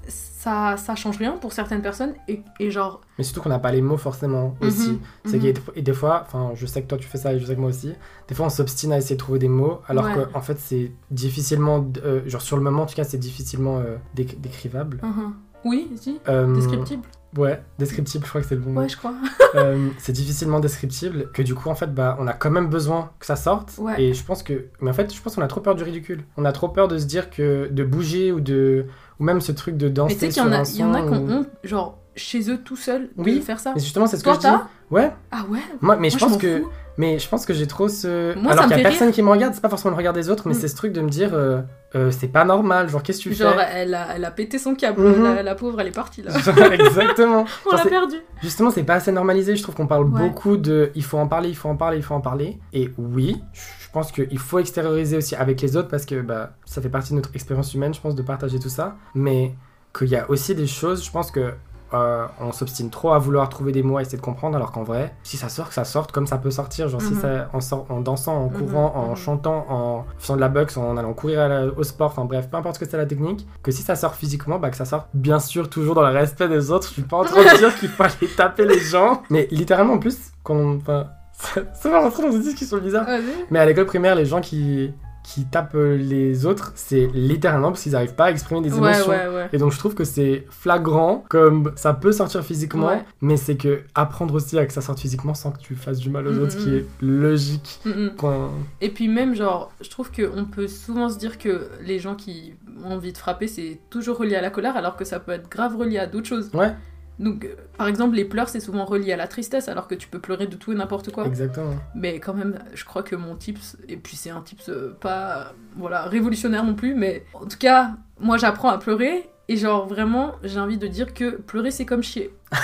[0.07, 3.71] ça, ça change rien pour certaines personnes et, et genre Mais surtout qu'on n'a pas
[3.71, 4.99] les mots forcément Mhm, aussi.
[5.23, 5.53] C'est mhm.
[5.75, 7.59] et des fois, enfin, je sais que toi tu fais ça et je sais que
[7.61, 7.93] moi aussi.
[8.27, 10.13] Des fois, on s'obstine à essayer de trouver des mots, alors Ouais.
[10.15, 13.77] que en fait, c'est difficilement, euh, genre sur le moment en tout cas, c'est difficilement
[13.79, 14.99] euh, déc- décrivable.
[15.03, 15.33] Mhm.
[15.63, 17.07] oui si Euh, descriptible
[17.37, 18.81] Ouais, descriptible, je crois que c'est le bon mot.
[18.81, 19.13] ouais je crois
[19.55, 23.11] Euh, c'est difficilement descriptible, que du coup, en fait, bah, on a quand même besoin
[23.19, 23.73] que ça sorte.
[23.77, 24.01] Ouais.
[24.01, 24.65] Et je pense que.
[24.81, 26.23] Mais en fait, je pense qu'on a trop peur du ridicule.
[26.37, 27.67] On a trop peur de se dire que.
[27.71, 28.87] de bouger ou de.
[29.19, 31.07] ou même ce truc de danser Mais tu sais qu'il y en a, y en
[31.07, 33.71] qui ont honte, genre chez eux tout seuls, de Oui, faire ça.
[33.75, 34.47] Mais justement, c'est ce que je dis.
[34.91, 36.59] Ouais, Ah ouais moi, mais je Moi, pense que.
[36.61, 36.69] fous.
[36.99, 38.37] Mais je pense que j'ai trop ce.
[38.37, 40.29] Moi, Alors qu'il y a personne qui me regarde, c'est pas forcément le regard des
[40.29, 40.57] autres, mais Mm.
[40.59, 41.33] c'est ce truc de me dire.
[41.33, 41.61] euh,
[41.95, 44.59] euh, c'est pas normal, genre, qu'est-ce que tu Genre, fais elle a, elle a pété
[44.59, 45.23] son câble, Mhm.
[45.23, 46.31] la, la pauvre, elle est partie là.
[46.71, 47.45] Exactement.
[47.65, 48.15] On Genre, l'a perdu.
[48.43, 49.55] Justement, c'est pas assez normalisé.
[49.55, 50.19] Je trouve qu'on parle Ouais.
[50.29, 52.59] beaucoup de il faut en parler, il faut en parler, il faut en parler.
[52.73, 56.79] Et oui, je pense qu'il faut extérioriser aussi avec les autres parce que bah, ça
[56.81, 58.97] fait partie de notre expérience humaine, je pense, de partager tout ça.
[59.15, 59.55] Mais
[59.97, 61.53] qu'il y a aussi des choses, je pense que
[61.93, 64.83] euh, on s'obstine trop à vouloir trouver des mots, à essayer de comprendre, alors qu'en
[64.83, 66.87] vrai, si ça sort, que ça sorte comme ça peut sortir.
[66.89, 67.19] Genre, si Mhm.
[67.21, 69.15] ça, en, sort- en dansant, en Mhm, courant, en mhm.
[69.15, 72.49] chantant, en faisant de la boxe, en allant courir à la- au sport, enfin bref,
[72.49, 74.85] peu importe ce que c'est la technique, que si ça sort physiquement, bah que ça
[74.85, 76.87] sort bien sûr toujours dans le respect des autres.
[76.87, 79.93] Je suis pas en train de dire qu'il faut aller taper les gens, mais littéralement
[79.93, 83.05] en plus, quand on- enfin, ça, ça va rentrer dans une discussion bizarre.
[83.05, 83.23] Vas-y.
[83.51, 87.83] Mais à l'école primaire, les gens qui, qui tapent euh, les autres, c'est littéralement parce
[87.83, 89.09] qu'ils n'arrivent pas à exprimer des Ouais, émotions.
[89.09, 89.49] ouais, ouais.
[89.53, 93.83] Et donc je trouve que c'est flagrant, comme ça peut sortir physiquement, mais c'est que
[93.95, 96.41] apprendre aussi à que ça sorte physiquement sans que tu fasses du mal aux Mhm,
[96.43, 97.79] autres, ce qui est logique.
[97.85, 98.11] Mm, mm.
[98.17, 98.51] Quand...
[98.81, 102.53] Et puis même, genre, je trouve qu'on peut souvent se dire que les gens qui
[102.83, 105.49] ont envie de frapper, c'est toujours relié à la colère, alors que ça peut être
[105.49, 106.49] grave relié à d'autres choses.
[106.53, 106.73] Ouais,
[107.19, 110.07] Donc, euh, par exemple, les pleurs, c'est souvent relié à la tristesse, alors que tu
[110.07, 111.25] peux pleurer de tout et n'importe quoi.
[111.25, 111.75] exactement.
[111.95, 115.37] Mais quand même, je crois que mon tips, et puis c'est un tips euh, pas
[115.37, 115.43] euh,
[115.77, 120.33] voilà, révolutionnaire non plus, mais en tout cas, moi j'apprends à pleurer, et genre vraiment,
[120.43, 122.33] j'ai envie de dire que pleurer c'est comme chier.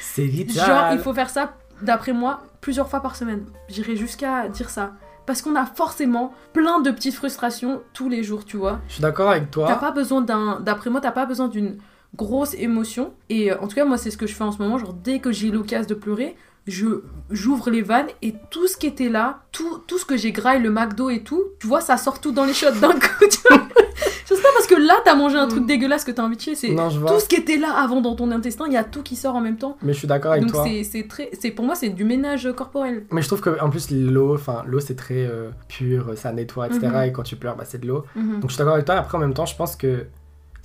[0.00, 0.64] C'est vital.
[0.64, 3.46] Genre, il faut faire ça, d'après moi, plusieurs fois par semaine.
[3.68, 4.92] J'irai jusqu'à dire ça.
[5.26, 8.78] parce qu'on a forcément plein de petites frustrations tous les jours, tu vois.
[8.86, 9.66] Je suis d'accord avec toi.
[9.66, 10.60] T'as pas besoin d'un.
[10.60, 11.78] D'après moi, t'as pas besoin d'une
[12.16, 13.12] grosse émotion.
[13.28, 14.78] Et euh, en tout cas, moi, c'est ce que je fais en ce moment.
[14.78, 18.86] Genre, dès que j'ai l'occasion de pleurer, je j'ouvre les vannes et tout ce qui
[18.86, 21.96] était là, tout, tout ce que j'ai graillé, le McDo et tout, tu vois, ça
[21.96, 23.26] sort tout dans les shots d'un coup.
[23.30, 23.60] Tu vois
[24.26, 26.40] je sais pas parce que là, t'as mangé un truc dégueulasse que t'as envie de
[26.40, 26.54] chier.
[26.54, 29.16] C'est tout ce qui était là avant dans ton intestin, il y a tout qui
[29.16, 29.76] sort en même temps.
[29.82, 30.64] Mais je suis d'accord avec Donc toi.
[30.66, 33.04] c'est c'est très, c'est pour moi c'est du ménage corporel.
[33.10, 36.66] Mais je trouve que en plus l'eau, enfin l'eau c'est très euh, pur, ça nettoie,
[36.68, 36.86] etc.
[36.86, 37.02] Mhm.
[37.02, 38.04] Et quand tu pleures, bah, c'est de l'eau.
[38.16, 38.40] Mhm.
[38.40, 38.94] Donc je suis d'accord avec toi.
[38.96, 40.06] Après en même temps, je pense que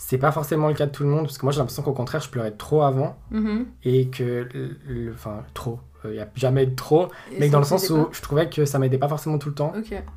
[0.02, 1.92] c'est pas forcément le cas de tout le monde parce que moi j'ai l'impression qu'au
[1.92, 3.66] contraire je pleurais trop avant Mhm.
[3.84, 5.80] et que, le- enfin trop.
[6.06, 8.64] Il y a jamais de trop, Et mais dans le sens où je trouvais que
[8.64, 9.74] ça m'aidait pas forcément tout le temps.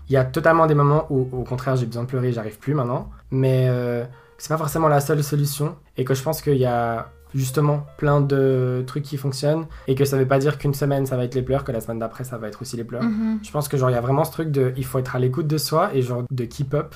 [0.08, 2.72] Il y a totalement des moments où, au contraire, j'ai besoin de pleurer, j'arrive plus
[2.72, 3.10] maintenant.
[3.32, 4.04] Mais euh,
[4.38, 5.74] c'est pas forcément la seule solution.
[5.96, 9.66] Et que je pense qu'il y a justement plein de trucs qui fonctionnent.
[9.88, 11.80] Et que ça veut pas dire qu'une semaine ça va être les pleurs, que la
[11.80, 13.02] semaine d'après ça va être aussi les pleurs.
[13.02, 13.40] Mhm.
[13.42, 15.18] Je pense que genre il y a vraiment ce truc de il faut être à
[15.18, 16.94] l'écoute de soi et genre de keep up.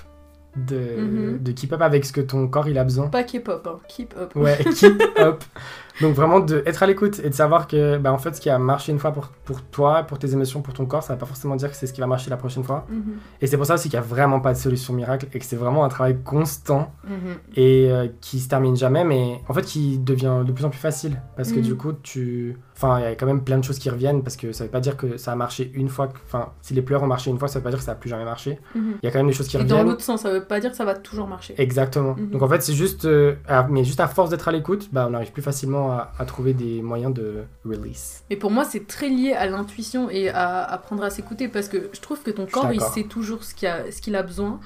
[0.57, 1.39] De, Mhm.
[1.43, 3.09] de keep up avec ce que ton corps il a besoin.
[3.09, 3.79] Pas K-pop, hein.
[3.89, 4.35] keep up.
[4.35, 5.45] Ouais, keep up.
[6.01, 8.51] Donc vraiment de être à l'écoute et de savoir que bah, en fait ce qui
[8.51, 11.19] a marché une fois pour, pour toi, pour tes émotions, pour ton corps, ça va
[11.19, 12.87] pas forcément dire que c'est ce qui va marcher la prochaine fois.
[12.91, 13.15] Mhm.
[13.41, 15.45] Et c'est pour ça aussi qu'il y a vraiment pas de solution miracle et que
[15.45, 17.15] c'est vraiment un travail constant Mhm.
[17.57, 20.79] et euh, qui se termine jamais, mais en fait qui devient de plus en plus
[20.79, 21.63] facile parce que Mhm.
[21.63, 24.37] du coup tu, enfin il y a quand même plein de choses qui reviennent parce
[24.37, 26.83] que ça veut pas dire que ça a marché une fois, que- enfin si les
[26.83, 28.59] pleurs ont marché une fois, ça veut pas dire que ça a plus jamais marché.
[28.75, 28.95] Mhm.
[29.03, 29.87] Il y a quand même des choses qui Et dans reviennent.
[29.93, 31.55] l'autre sens, ça veut pas dire que ça va toujours marcher.
[31.59, 32.15] Exactement.
[32.19, 32.31] Mhm.
[32.31, 35.07] Donc en fait, c'est juste, euh, à- mais juste à force d'être à l'écoute, bah,
[35.11, 38.23] on arrive plus facilement à, à trouver des moyens de release.
[38.31, 41.91] Mais pour moi, c'est très lié à l'intuition et à apprendre à s'écouter parce que
[41.93, 44.61] je trouve que ton corps, il sait toujours ce qu'il a, besoin.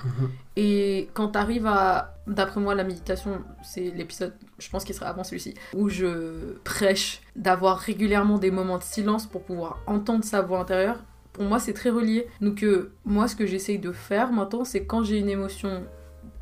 [0.56, 2.16] Et quand t'arrives à.
[2.26, 7.22] D'après moi, la méditation, c'est l'épisode, je pense qu'il sera avant celui-ci, où je prêche
[7.34, 11.02] d'avoir régulièrement des moments de silence pour pouvoir entendre sa voix intérieure.
[11.32, 12.26] Pour moi, c'est très relié.
[12.40, 15.84] Donc, euh, moi, ce que j'essaye de faire maintenant, c'est quand j'ai une émotion,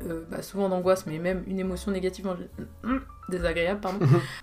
[0.03, 2.35] euh, bah, souvent d'angoisse, mais même une émotion négative, en
[3.29, 3.99] désagréable, pardon,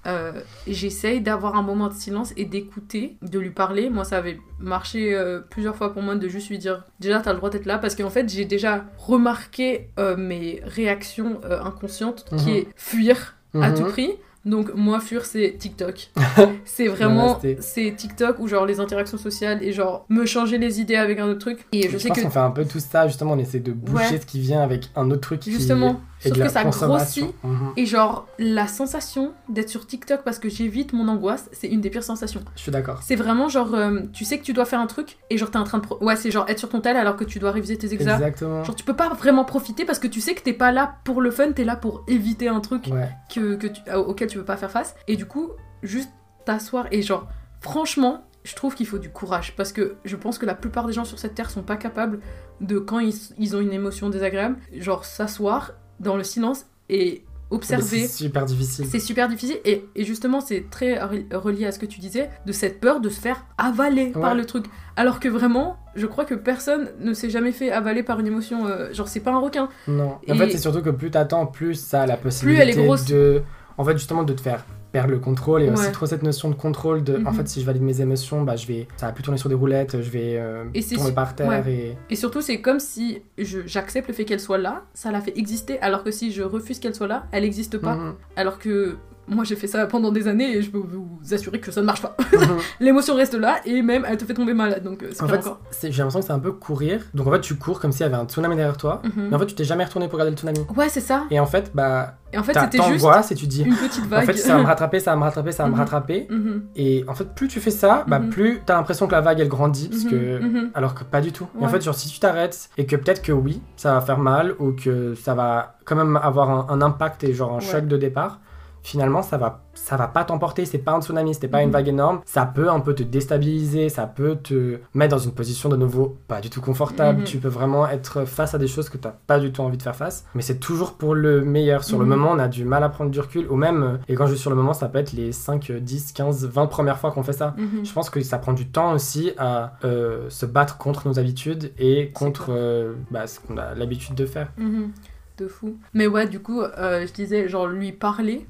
[0.06, 0.32] euh,
[0.66, 3.90] j'essaye d'avoir un moment de silence et d'écouter, de lui parler.
[3.90, 7.32] Moi, ça avait marché euh, plusieurs fois pour moi de juste lui dire déjà, t'as
[7.32, 12.50] le droit d'être là parce qu'en fait, j'ai déjà remarqué euh, mes réactions inconscientes qui
[12.50, 12.56] Mhm.
[12.56, 13.74] est fuir à Mhm.
[13.76, 14.10] tout prix.
[14.44, 16.10] Donc moi fuir c'est TikTok.
[16.64, 20.94] c'est vraiment c'est TikTok ou genre les interactions sociales et genre me changer les idées
[20.94, 21.66] avec un autre truc.
[21.72, 23.58] Et je, Je, sais pense que qu'on fait un peu tout ça, justement, on essaie
[23.58, 24.20] de boucher Ouais.
[24.20, 27.72] ce qui vient avec un autre truc qui justement sauf que ça grossit Mhm.
[27.76, 31.90] et genre la sensation d'être sur TikTok parce que j'évite mon angoisse, c'est une des
[31.90, 32.42] pires sensations.
[32.56, 33.00] Je suis d'accord.
[33.02, 35.58] C'est vraiment genre euh, tu sais que tu dois faire un truc et genre t'es
[35.58, 37.50] en train de pro- ouais, c'est genre être sur ton tel alors que tu dois
[37.50, 38.16] réviser tes examens.
[38.16, 38.64] Exactement.
[38.64, 41.20] Genre tu peux pas vraiment profiter parce que tu sais que t'es pas là pour
[41.20, 43.08] le fun, t'es là pour éviter un truc Ouais.
[43.32, 44.94] que, que tu- auquel tu peux pas faire face.
[45.08, 45.50] Et du coup,
[45.82, 46.10] juste
[46.44, 47.26] t'asseoir et genre,
[47.60, 50.92] franchement, je trouve qu'il faut du courage parce que je pense que la plupart des
[50.92, 52.20] gens sur cette terre sont pas capables
[52.60, 58.06] de, quand ils, ils ont une émotion désagréable, genre s'asseoir dans le silence et observer.
[58.06, 58.86] C'est super difficile.
[58.90, 62.28] C'est super difficile et, et justement c'est très re- relié à ce que tu disais
[62.44, 64.66] de cette peur de se faire avaler par le truc.
[64.96, 68.66] Alors que vraiment, je crois que personne ne s'est jamais fait avaler par une émotion.
[68.66, 69.68] euh, genre c'est pas un requin.
[69.86, 70.18] Non.
[70.28, 73.04] En fait, c'est surtout que plus t'attends, plus ça a la possibilité elle est grosse.
[73.04, 73.42] de.
[73.78, 74.64] En fait, justement, de te faire
[74.96, 75.92] perdre le contrôle et aussi Ouais.
[75.92, 77.16] trop cette notion de contrôle de.
[77.16, 77.34] En Mhm.
[77.34, 78.88] fait, si je valide mes émotions, bah, je vais.
[78.96, 81.66] Ça va plus tourner sur des roulettes, je vais euh, Et c'est tomber par terre
[81.68, 81.96] et.
[82.10, 85.36] Et surtout, c'est comme si je- j'accepte le fait qu'elle soit là, ça la fait
[85.38, 87.94] exister, alors que si je refuse qu'elle soit là, elle n'existe pas.
[87.96, 88.14] Mhm.
[88.36, 88.96] Alors que
[89.28, 91.86] moi, j'ai fait ça pendant des années et je peux vous assurer que ça ne
[91.86, 92.16] marche pas.
[92.36, 92.58] Mhm.
[92.80, 95.40] L'émotion reste là et même elle te fait tomber malade, donc euh, c'est En fait,
[95.82, 97.00] j'ai l'impression que c'est un peu courir.
[97.14, 99.00] Donc en fait, tu cours comme s'il y avait un tsunami derrière toi.
[99.04, 99.28] Mhm.
[99.30, 100.60] Mais en fait, tu t'es jamais retourné pour regarder le tsunami.
[100.76, 101.24] Ouais, c'est ça.
[101.30, 103.62] Et en fait, bah, Et en fait, c'était juste et tu dis.
[103.62, 104.26] une petite En vague.
[104.26, 105.80] fait, ça va me rattraper, ça va me rattraper, ça va me Mhm.
[105.80, 106.28] rattraper.
[106.76, 109.48] Et en fait, plus tu fais ça, bah, plus t'as l'impression que la vague elle
[109.48, 109.88] grandit.
[109.88, 110.40] Parce que...
[110.74, 111.46] Alors que pas du tout.
[111.58, 111.72] Et en Ouais.
[111.72, 114.72] fait, genre, si tu t'arrêtes et que peut-être que oui, ça va faire mal ou
[114.72, 117.60] que ça va quand même avoir un, un impact et genre un Ouais.
[117.60, 118.40] choc de départ,
[118.86, 120.64] finalement, ça va, ça va pas t'emporter.
[120.64, 121.64] C'est pas un tsunami, c'était pas Mhm.
[121.64, 122.20] une vague énorme.
[122.24, 126.16] Ça peut un peu te déstabiliser, ça peut te mettre dans une position de nouveau
[126.28, 127.18] pas du tout confortable.
[127.20, 127.24] Mhm.
[127.24, 129.82] Tu peux vraiment être face à des choses que t'as pas du tout envie de
[129.82, 130.24] faire face.
[130.36, 131.82] Mais c'est toujours pour le meilleur.
[131.84, 132.10] Sur le Mhm.
[132.10, 133.46] moment, on a du mal à prendre du recul.
[133.50, 135.72] Ou même, euh, et quand je dis sur le moment, ça peut être les 5,
[135.72, 137.54] 10, 15, 20 premières fois qu'on fait ça.
[137.58, 137.84] Mhm.
[137.84, 141.72] Je pense que ça prend du temps aussi à euh, se battre contre nos habitudes
[141.78, 144.48] et contre euh, bah, ce qu'on a l'habitude de faire.
[144.58, 144.90] Mhm.
[145.38, 145.76] De fou.
[145.92, 148.46] Mais ouais, du coup, euh, je disais, genre, lui parler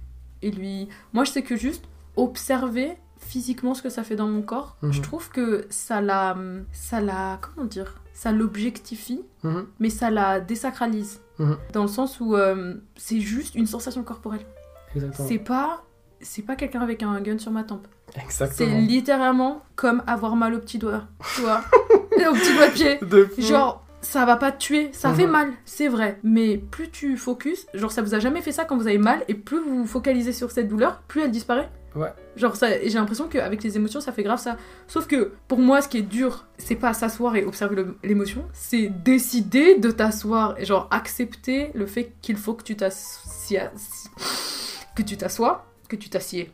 [0.46, 0.88] et lui.
[1.12, 1.84] Moi, je sais que juste
[2.16, 4.92] observer physiquement ce que ça fait dans mon corps, Mhm.
[4.92, 6.36] je trouve que ça la.
[6.72, 7.38] Ça la.
[7.40, 9.66] Comment dire Ça l'objectifie, Mhm.
[9.80, 11.20] mais ça la désacralise.
[11.38, 11.56] Mhm.
[11.72, 14.46] Dans le sens où euh, c'est juste une sensation corporelle.
[14.94, 15.28] Exactement.
[15.28, 15.82] C'est pas
[16.22, 17.86] c'est pas quelqu'un avec un gun sur ma tempe.
[18.14, 18.78] C'est Exactement.
[18.80, 21.04] littéralement comme avoir mal au petit doigt,
[21.34, 21.60] tu vois,
[22.30, 22.98] au petit doigt de pied.
[23.02, 23.28] De.
[23.42, 25.30] Genre, ça va pas te tuer, ça fait Mhm.
[25.32, 26.18] mal, c'est vrai.
[26.22, 29.24] Mais plus tu focus, genre ça vous a jamais fait ça quand vous avez mal,
[29.28, 31.68] et plus vous vous focalisez sur cette douleur, plus elle disparaît.
[31.94, 32.12] Ouais.
[32.36, 34.56] Genre j'ai l'impression qu'avec les émotions, ça fait grave ça.
[34.86, 38.88] Sauf que pour moi, ce qui est dur, c'est pas s'asseoir et observer l'émotion, c'est
[38.88, 43.70] décider de t'asseoir et genre accepter le fait qu'il faut que tu t'assoies,
[44.94, 46.50] que tu t'assoies, que tu t'assieds,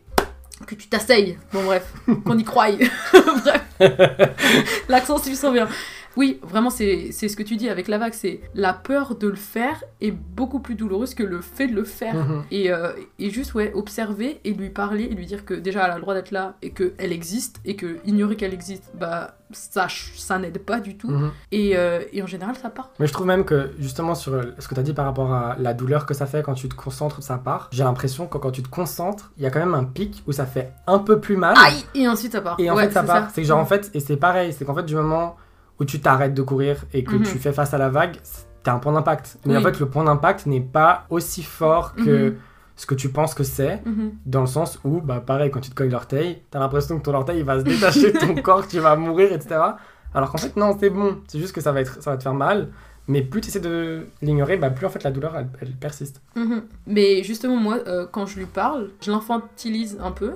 [0.67, 1.37] que tu t'asseyes.
[1.53, 1.93] Bon bref,
[2.25, 2.69] qu'on y croie.
[3.13, 3.63] bref,
[4.89, 5.69] l'accent suffisant bien.
[6.17, 9.35] Oui, vraiment, c'est ce que tu dis avec la vague, c'est la peur de le
[9.37, 12.15] faire est beaucoup plus douloureuse que le fait de le faire.
[12.15, 12.43] Mhm.
[12.51, 15.93] Et, euh, et juste, ouais, observer et lui parler et lui dire que déjà elle
[15.93, 19.87] a le droit d'être là et qu'elle existe et que ignorer qu'elle existe, bah ça,
[20.17, 21.09] ça n'aide pas du tout.
[21.11, 21.31] Mhm.
[21.51, 22.91] Et, euh, et en général, ça part.
[22.99, 25.57] Mais je trouve même que, justement, sur ce que tu as dit par rapport à
[25.59, 27.69] la douleur que ça fait quand tu te concentres, ça part.
[27.73, 30.33] J'ai l'impression que quand tu te concentres, il y a quand même un pic où
[30.33, 31.55] ça fait un peu plus mal.
[31.59, 32.57] Aïe Et ensuite, ça part.
[32.59, 33.31] Et en Ouais, fait, ça part.
[33.35, 35.37] C'est que, genre, en fait, et c'est pareil, c'est qu'en fait, du moment
[35.81, 37.23] où tu t'arrêtes de courir et que Mhm.
[37.25, 38.17] tu fais face à la vague,
[38.63, 39.39] t'as un point d'impact.
[39.47, 39.61] Mais Oui.
[39.61, 42.37] en fait, le point d'impact n'est pas aussi fort que Mhm.
[42.77, 43.85] ce que tu penses que c'est.
[43.85, 44.13] Mhm.
[44.27, 47.15] Dans le sens où, bah pareil, quand tu te cognes l'orteil, t'as l'impression que ton
[47.15, 49.61] orteil il va se détacher de ton corps, que tu vas mourir, etc.
[50.15, 51.19] Alors qu'en fait, non, c'est bon.
[51.27, 52.69] C'est juste que ça va, être, ça va te faire mal.
[53.09, 56.23] Mais plus tu essaies de l'ignorer, bah plus en fait la douleur elle, elle persiste.
[56.37, 56.63] Mhm.
[56.87, 60.35] Mais justement, moi, euh, quand je lui parle, je l'infantilise un peu,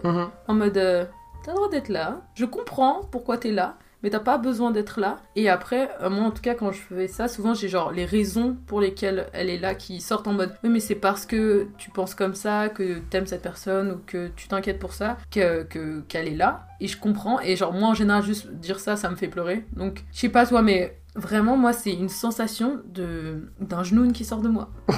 [0.48, 1.04] en mode euh,
[1.44, 5.00] T'as le droit d'être là, je comprends pourquoi t'es là, mais t'as pas besoin d'être
[5.00, 5.18] là.
[5.36, 8.04] Et après, euh, moi en tout cas, quand je fais ça, souvent j'ai genre les
[8.04, 11.66] raisons pour lesquelles elle est là qui sortent en mode Oui, mais c'est parce que
[11.78, 15.62] tu penses comme ça, que t'aimes cette personne ou que tu t'inquiètes pour ça, que
[15.64, 16.66] que- qu'elle est là.
[16.80, 17.40] Et je comprends.
[17.40, 19.64] Et genre, moi en général, juste dire ça, ça me fait pleurer.
[19.72, 24.24] Donc, je sais pas toi, mais vraiment, moi, c'est une sensation de d'un genou qui
[24.24, 24.68] sort de moi.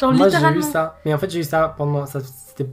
[0.00, 0.62] genre, Moi j'ai eu littéralement.
[0.62, 0.98] ça.
[1.04, 2.06] Mais en fait j'ai eu ça pendant.
[2.06, 2.20] Ça,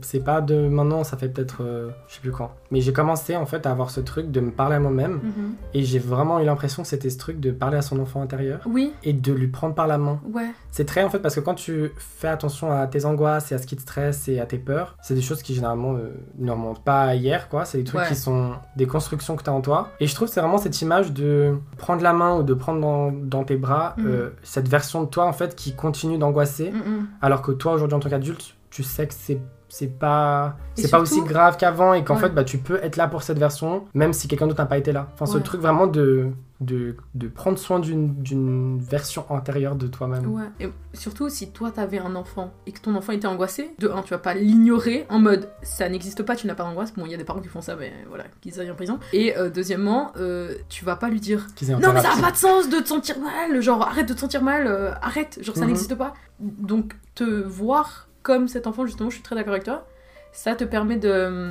[0.02, 1.62] c'est pas de maintenant, ça fait peut-être.
[1.62, 2.52] euh, je sais plus quand.
[2.70, 5.20] Mais j'ai commencé en fait à avoir ce truc de me parler à moi-même.
[5.22, 5.54] Mhm.
[5.74, 8.60] Et j'ai vraiment eu l'impression que c'était ce truc de parler à son enfant intérieur
[8.66, 10.20] Oui, et de lui prendre par la main.
[10.34, 10.50] ouais.
[10.70, 13.58] C'est très en fait parce que quand tu fais attention à tes angoisses et à
[13.58, 16.50] ce qui te stresse et à tes peurs, c'est des choses qui généralement euh, ne
[16.50, 17.64] remontent pas hier quoi.
[17.64, 18.08] C'est des trucs Ouais.
[18.08, 19.88] qui sont des constructions que tu as en toi.
[19.98, 22.80] Et je trouve que c'est vraiment cette image de prendre la main ou de prendre
[22.80, 24.06] dans, dans tes bras Mhm.
[24.06, 27.06] euh, cette version de toi en fait qui continue d'angoisser Mhm.
[27.22, 31.00] alors que toi aujourd'hui en tant qu'adulte tu sais que c'est c'est pas c'est pas
[31.00, 32.20] aussi grave qu'avant et qu'en Ouais.
[32.20, 34.78] fait bah tu peux être là pour cette version même si quelqu'un d'autre n'a pas
[34.78, 35.42] été là enfin ce Ouais.
[35.42, 36.28] truc vraiment de
[36.60, 41.98] de, de prendre soin d'une version antérieure de toi-même Ouais, et surtout si toi t'avais
[42.00, 45.20] un enfant et que ton enfant était angoissé, de un, tu vas pas l'ignorer en
[45.20, 46.92] mode ça n'existe pas, tu n'as pas d'angoisse.
[46.94, 48.98] Bon, il y a des parents qui font ça, mais voilà, qu'ils aillent en prison.
[49.12, 52.36] Et euh, deuxièmement, euh, tu vas pas lui dire non, mais ça n'a pas de
[52.36, 55.60] sens de te sentir mal, genre arrête de te sentir mal, euh, arrête, genre ça
[55.62, 55.68] Mhm.
[55.68, 56.12] n'existe pas.
[56.40, 59.86] Donc te voir comme cet enfant, justement, je suis très d'accord avec toi.
[60.30, 61.50] Ça te permet de,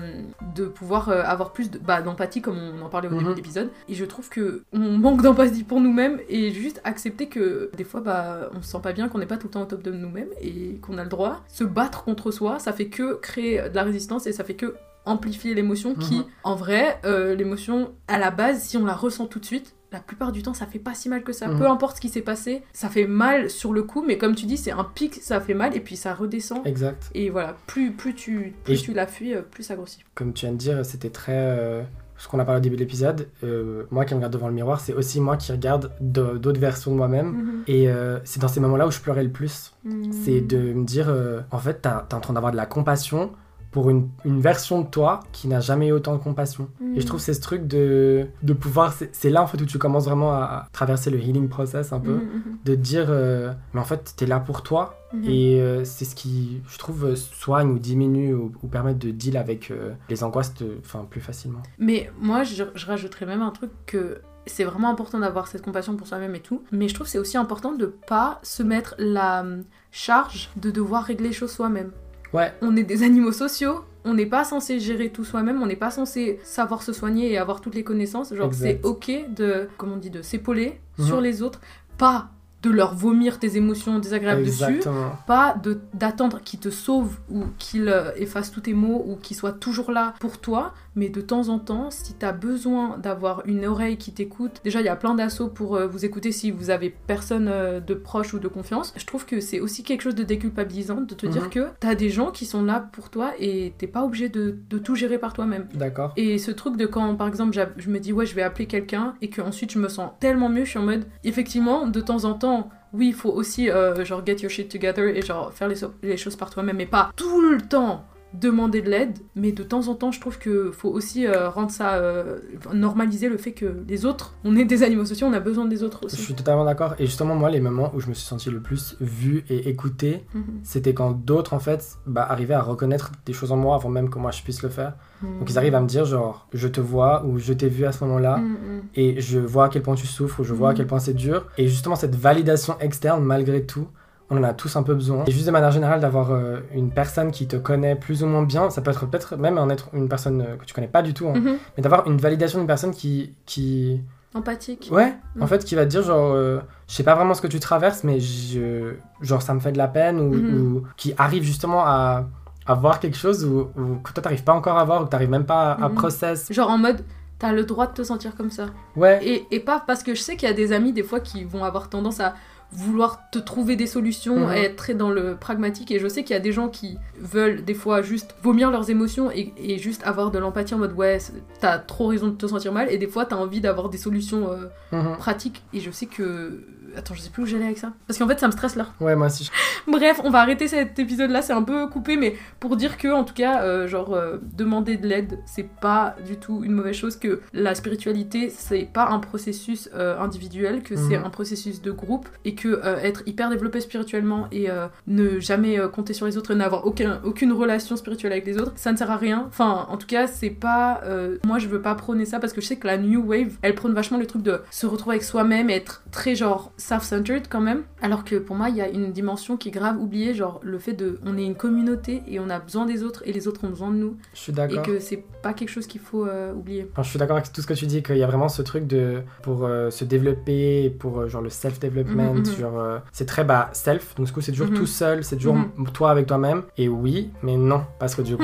[0.55, 3.31] de pouvoir euh, avoir plus de- bah, d'empathie, comme on en parlait au début Mhm.
[3.31, 3.69] de l'épisode.
[3.89, 8.01] Et je trouve que on manque d'empathie pour nous-mêmes et juste accepter que des fois,
[8.01, 9.91] bah, on se sent pas bien, qu'on n'est pas tout le temps au top de
[9.91, 11.43] nous-mêmes et qu'on a le droit.
[11.47, 14.75] Se battre contre soi, ça fait que créer de la résistance et ça fait que
[15.05, 16.25] amplifier l'émotion qui, Mhm.
[16.43, 19.99] en vrai, euh, l'émotion, à la base, si on la ressent tout de suite, la
[19.99, 21.47] plupart du temps, ça fait pas si mal que ça.
[21.47, 21.59] Mhm.
[21.59, 24.45] Peu importe ce qui s'est passé, ça fait mal sur le coup, mais comme tu
[24.45, 26.65] dis, c'est un pic, ça fait mal, et puis ça redescend.
[26.67, 30.01] exact Et voilà, plus, plus tu, plus Et- tu la fuis, euh, plus ça grossit.
[30.15, 31.83] comme tu viens de dire c'était très euh,
[32.17, 34.53] ce qu'on a parlé au début de l'épisode euh, moi qui me regarde devant le
[34.55, 37.63] miroir c'est aussi moi qui regarde de- d'autres versions de moi-même Mhm.
[37.67, 40.11] et euh, c'est dans ces moments là où je pleurais le plus Mhm.
[40.11, 41.13] c'est de me dire
[41.51, 43.31] en fait t'es en train d'avoir de la compassion
[43.77, 46.67] pour une, une version de toi qui n'a jamais eu autant de compassion.
[46.95, 49.77] Et je trouve c'est ce truc de, de pouvoir c'est là en fait où tu
[49.77, 53.05] commences vraiment à, à traverser le healing process un peu Mhm, mhm, de te dire
[53.09, 54.95] euh, mais en fait t'es là pour toi.
[55.23, 59.11] Et euh, c'est ce qui je trouve euh, soigne ou diminue ou, ou permet de
[59.11, 60.79] deal avec euh, les angoisses de-
[61.11, 61.61] plus facilement.
[61.77, 65.95] Mais moi, je, je rajouterais même un truc que c'est vraiment important d'avoir cette compassion
[65.95, 66.63] pour soi-même et tout.
[66.71, 71.03] Mais je trouve c'est aussi important de pas se mettre la hum, charge de devoir
[71.03, 71.91] régler les choses soi-même.
[72.33, 73.81] Ouais On est des animaux sociaux.
[74.05, 77.37] On n'est pas censé gérer tout soi-même, on n'est pas censé savoir se soigner et
[77.37, 78.33] avoir toutes les connaissances.
[78.33, 81.05] Genre, c'est ok de, comment on dit, de s'épauler Mhm.
[81.05, 81.59] sur les autres,
[81.97, 82.29] pas
[82.63, 84.79] de leur vomir tes émotions désagréables dessus,
[85.27, 89.37] pas de d'attendre qu'ils te sauvent ou qu'ils euh, effacent tous tes mots ou qu'ils
[89.37, 93.65] soient toujours là pour toi, mais de temps en temps, si t'as besoin d'avoir une
[93.65, 96.69] oreille qui t'écoute, déjà il y a plein d'assauts pour euh, vous écouter si vous
[96.71, 98.91] avez personne euh, de proche ou de confiance.
[98.97, 101.49] Je trouve que c'est aussi quelque chose de déculpabilisant de te dire Mhm.
[101.49, 104.77] que t'as des gens qui sont là pour toi et t'es pas obligé de, de
[104.79, 105.67] tout gérer par toi-même.
[105.75, 108.65] d'accord Et ce truc de quand, par exemple, je me dis, ouais, je vais appeler
[108.65, 112.01] quelqu'un, et que ensuite je me sens tellement mieux, je suis en mode, effectivement, de
[112.01, 112.46] temps en temps,
[112.93, 116.17] oui, il faut aussi, euh, genre, get your shit together et genre, faire les, les
[116.17, 119.95] choses par toi-même, mais pas tout le temps demander de l'aide, mais de temps en
[119.95, 122.39] temps, je trouve que faut aussi euh, rendre ça euh,
[122.73, 125.81] normaliser le fait que les autres, on est des animaux sociaux, on a besoin des
[125.83, 126.17] autres Je aussi.
[126.17, 126.93] suis totalement d'accord.
[126.99, 130.25] Et justement, moi, les moments où je me suis senti le plus vu et écouté,
[130.33, 130.43] Mhm.
[130.63, 134.09] c'était quand d'autres, en fait, bah, arrivaient à reconnaître des choses en moi avant même
[134.09, 134.93] que moi je puisse le faire.
[135.39, 137.91] Donc ils arrivent à me dire, genre, je te vois ou je t'ai vu à
[137.91, 138.37] ce moment-là.
[138.37, 138.81] Mhm.
[138.95, 140.77] Et je vois à quel point tu souffres, ou je vois à Mhm.
[140.77, 141.47] quel point c'est dur.
[141.57, 143.87] Et justement, cette validation externe, malgré tout,
[144.29, 145.23] on en a tous un peu besoin.
[145.25, 148.43] Et juste de manière générale, d'avoir euh, une personne qui te connaît plus ou moins
[148.43, 151.01] bien, ça peut être peut-être même en être une personne euh, que tu connais pas
[151.01, 151.57] du tout, hein, Mhm.
[151.77, 154.01] mais d'avoir une validation d'une personne qui, qui,
[154.33, 154.89] Empathique.
[154.91, 157.47] ouais, en fait, qui va te dire genre, euh, je sais pas vraiment ce que
[157.47, 160.61] tu traverses, mais je, genre ça me fait de la peine, ou, Mhm.
[160.61, 162.25] ou qui arrive justement à,
[162.65, 165.09] à voir quelque chose ou, ou que toi t'arrives pas encore à voir, ou que
[165.09, 165.95] t'arrives même pas à, à Mhm.
[165.95, 166.51] process.
[166.51, 167.03] Genre en mode,
[167.39, 168.65] t'as le droit de te sentir comme ça.
[168.97, 171.19] Ouais, Et, et pas parce que je sais qu'il y a des amis des fois
[171.21, 172.33] qui vont avoir tendance à
[172.71, 174.51] vouloir te trouver des solutions, Mhm.
[174.53, 175.89] être très dans le pragmatique.
[175.91, 178.89] Et je sais qu'il y a des gens qui veulent des fois juste vomir leurs
[178.89, 181.17] émotions et, et juste avoir de l'empathie en mode ouais,
[181.61, 182.91] t'as trop raison de te sentir mal.
[182.91, 185.15] Et des fois t'as envie d'avoir des solutions euh, Mhm.
[185.17, 185.63] pratiques.
[185.73, 186.63] Et je sais que.
[186.97, 187.93] Attends, je sais plus où j'allais avec ça.
[188.07, 188.87] Parce qu'en fait ça me stresse là.
[188.99, 189.49] ouais, moi aussi.
[189.87, 193.07] Bref, on va arrêter cet épisode là, c'est un peu coupé, mais pour dire que,
[193.07, 196.95] en tout cas, euh, genre, euh, demander de l'aide, c'est pas du tout une mauvaise
[196.95, 201.25] chose, que la spiritualité, c'est pas un processus euh, individuel, que c'est Mhm.
[201.25, 204.67] un processus de groupe, et que être hyper développé spirituellement et
[205.07, 208.73] ne jamais compter sur les autres et n'avoir aucun, aucune relation spirituelle avec les autres,
[208.75, 209.45] ça ne sert à rien.
[209.47, 211.01] Enfin, en tout cas, c'est pas.
[211.45, 213.75] moi, je veux pas prôner ça parce que je sais que la New Wave, elle
[213.75, 217.61] prône vachement le truc de se retrouver avec soi-même et être très, genre, self-centered quand
[217.61, 217.83] même.
[218.01, 220.79] Alors que pour moi, il y a une dimension qui est grave oubliée, genre le
[220.79, 221.19] fait de.
[221.25, 223.91] On est une communauté et on a besoin des autres et les autres ont besoin
[223.91, 224.17] de nous.
[224.33, 224.83] Je suis Et d'accord.
[224.83, 226.87] que c'est pas quelque chose qu'il faut euh, oublier.
[226.93, 228.61] Enfin, je suis d'accord avec tout ce que tu dis, qu'il y a vraiment ce
[228.61, 233.01] truc de pour euh, se développer, pour euh, genre le self-development, Mhm, mhm.
[233.11, 234.73] c'est très bah self, donc du coup c'est toujours Mhm.
[234.75, 235.57] tout seul, c'est toujours
[235.93, 236.63] toi avec toi-même.
[236.77, 238.43] Et oui, mais non, parce que du coup.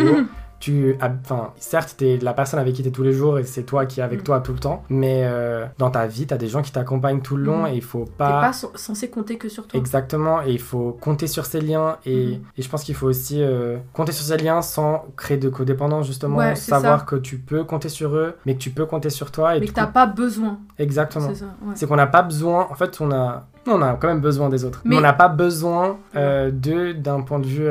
[0.63, 3.85] Tu, enfin certes t'es la personne avec qui t'es tous les jours et c'est toi
[3.85, 4.23] qui est avec Mhm.
[4.23, 7.35] toi tout le temps, mais euh, dans ta vie t'as des gens qui t'accompagnent tout
[7.35, 7.67] le long Mhm.
[7.67, 9.77] et il faut T'es pas pas so- censé compter que sur toi.
[9.77, 12.41] Exactement, et il faut compter sur ces liens, et, Mhm.
[12.57, 16.07] et je pense qu'il faut aussi euh, compter sur ces liens sans créer de codépendance,
[16.07, 17.05] justement, Ouais, savoir ça.
[17.05, 19.57] que tu peux compter sur eux, mais que tu peux compter sur toi.
[19.57, 20.59] Et Mais que t'as coup- pas besoin.
[20.79, 21.29] Exactement.
[21.75, 21.87] C'est ouais.
[21.89, 24.81] Qu'on n'a pas besoin, en fait, on a, on a quand même besoin des autres,
[24.85, 27.67] mais, Mais- on n'a pas besoin euh, d'eux d'un point de vue.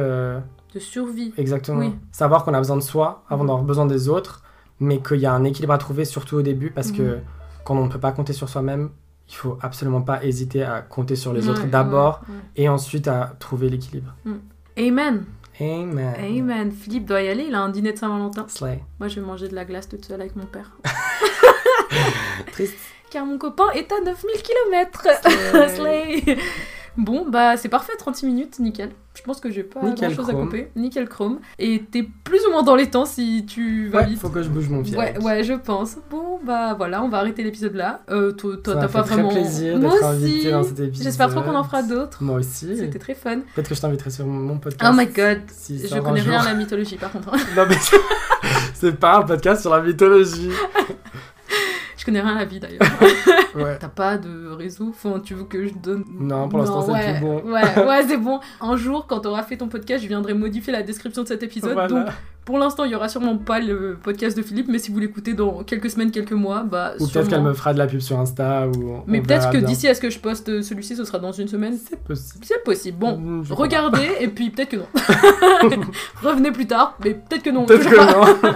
[0.75, 1.33] De survie.
[1.37, 1.79] exactement.
[1.81, 1.93] Oui.
[2.13, 3.49] Savoir qu'on a besoin de soi avant Mhm.
[3.49, 4.43] d'avoir besoin des autres,
[4.81, 7.21] mais qu'il y a un équilibre à trouver, surtout au début, parce que Mhm.
[7.65, 8.91] quand on ne peut pas compter sur soi-même,
[9.29, 12.41] il faut absolument pas hésiter à compter sur les Ouais, autres d'abord ouais, ouais.
[12.57, 14.15] et ensuite à trouver l'équilibre.
[14.77, 15.25] Amen.
[15.61, 16.15] Amen.
[16.19, 16.73] Amen.
[16.73, 18.47] Philippe doit y aller, il a un dîner de Saint-Valentin.
[18.49, 18.83] Slay.
[18.99, 20.73] Moi, je vais manger de la glace toute seule avec mon père.
[22.53, 22.75] Triste.
[23.11, 25.07] Car mon copain est à 9000 km.
[25.77, 26.39] Slay.
[26.97, 28.91] Bon, bah c'est parfait, 36 minutes, nickel.
[29.14, 30.46] Je pense que j'ai pas Nickel grand chose à chrome.
[30.46, 30.70] couper.
[30.75, 31.38] Nickel chrome.
[31.59, 34.18] Et t'es plus ou moins dans les temps si tu vas Ouais, vite.
[34.18, 34.96] faut que je bouge mon pied.
[34.96, 35.98] Ouais, ouais, je pense.
[36.11, 38.01] Bon, bah voilà, on va arrêter l'épisode là.
[38.11, 39.29] Euh, toi, t'as pas vraiment.
[39.29, 40.05] très plaisir Moi aussi.
[40.05, 41.05] invité dans cet épisode.
[41.05, 42.22] J'espère trop qu'on en fera d'autres.
[42.22, 42.75] Moi aussi.
[42.77, 43.40] C'était très fun.
[43.55, 44.90] Peut-être que je t'inviterai sur mon podcast.
[44.92, 45.40] Oh my god.
[45.48, 47.33] si Je connais rien à la mythologie par contre.
[47.57, 47.77] Non mais
[48.75, 50.48] c'est pas un podcast sur la mythologie.
[52.03, 52.81] Je connais rien à la vie d'ailleurs.
[53.55, 53.77] Ouais.
[53.79, 56.05] T'as pas de réseau Enfin, tu veux que je donne.
[56.19, 57.43] Non, pour l'instant, c'est ouais, bon.
[57.45, 58.41] Ouais, ouais, c'est bon.
[58.62, 61.75] Un jour, quand t'auras fait ton podcast, je viendrai modifier la description de cet épisode.
[61.75, 61.87] Voilà.
[61.88, 62.07] Donc,
[62.47, 65.35] pour l'instant, il y aura sûrement pas le podcast de Philippe, mais si vous l'écoutez
[65.35, 66.95] dans quelques semaines, quelques mois, bah.
[66.99, 68.93] Ou peut-être qu'elle me fera de la pub sur Insta ou.
[68.93, 71.49] on Mais peut-être que d'ici à ce que je poste celui-ci, ce sera dans une
[71.49, 71.77] semaine.
[71.77, 72.45] C'est possible.
[72.49, 72.99] C'est possible.
[72.99, 74.87] Bon, Mm, je regardez, et puis peut-être que non.
[76.23, 77.67] Revenez plus tard, mais peut-être que non.
[77.67, 78.55] Peut-être que non.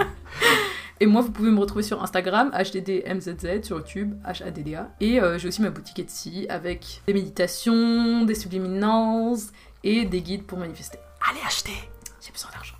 [0.99, 4.89] Et moi, vous pouvez me retrouver sur Instagram, HDDMZZ, sur YouTube, HADDA.
[4.99, 9.37] Et euh, j'ai aussi ma boutique Etsy avec des méditations, des subliminals
[9.83, 10.97] et des guides pour manifester.
[11.29, 11.71] Allez acheter.
[12.19, 12.75] J'ai besoin d'argent.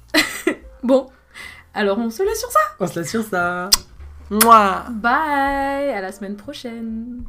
[0.83, 1.07] bon,
[1.73, 2.59] alors on se laisse sur ça.
[2.79, 3.69] On se laisse sur ça.
[4.29, 4.85] Moi.
[4.89, 7.23] Bye, à la semaine prochaine.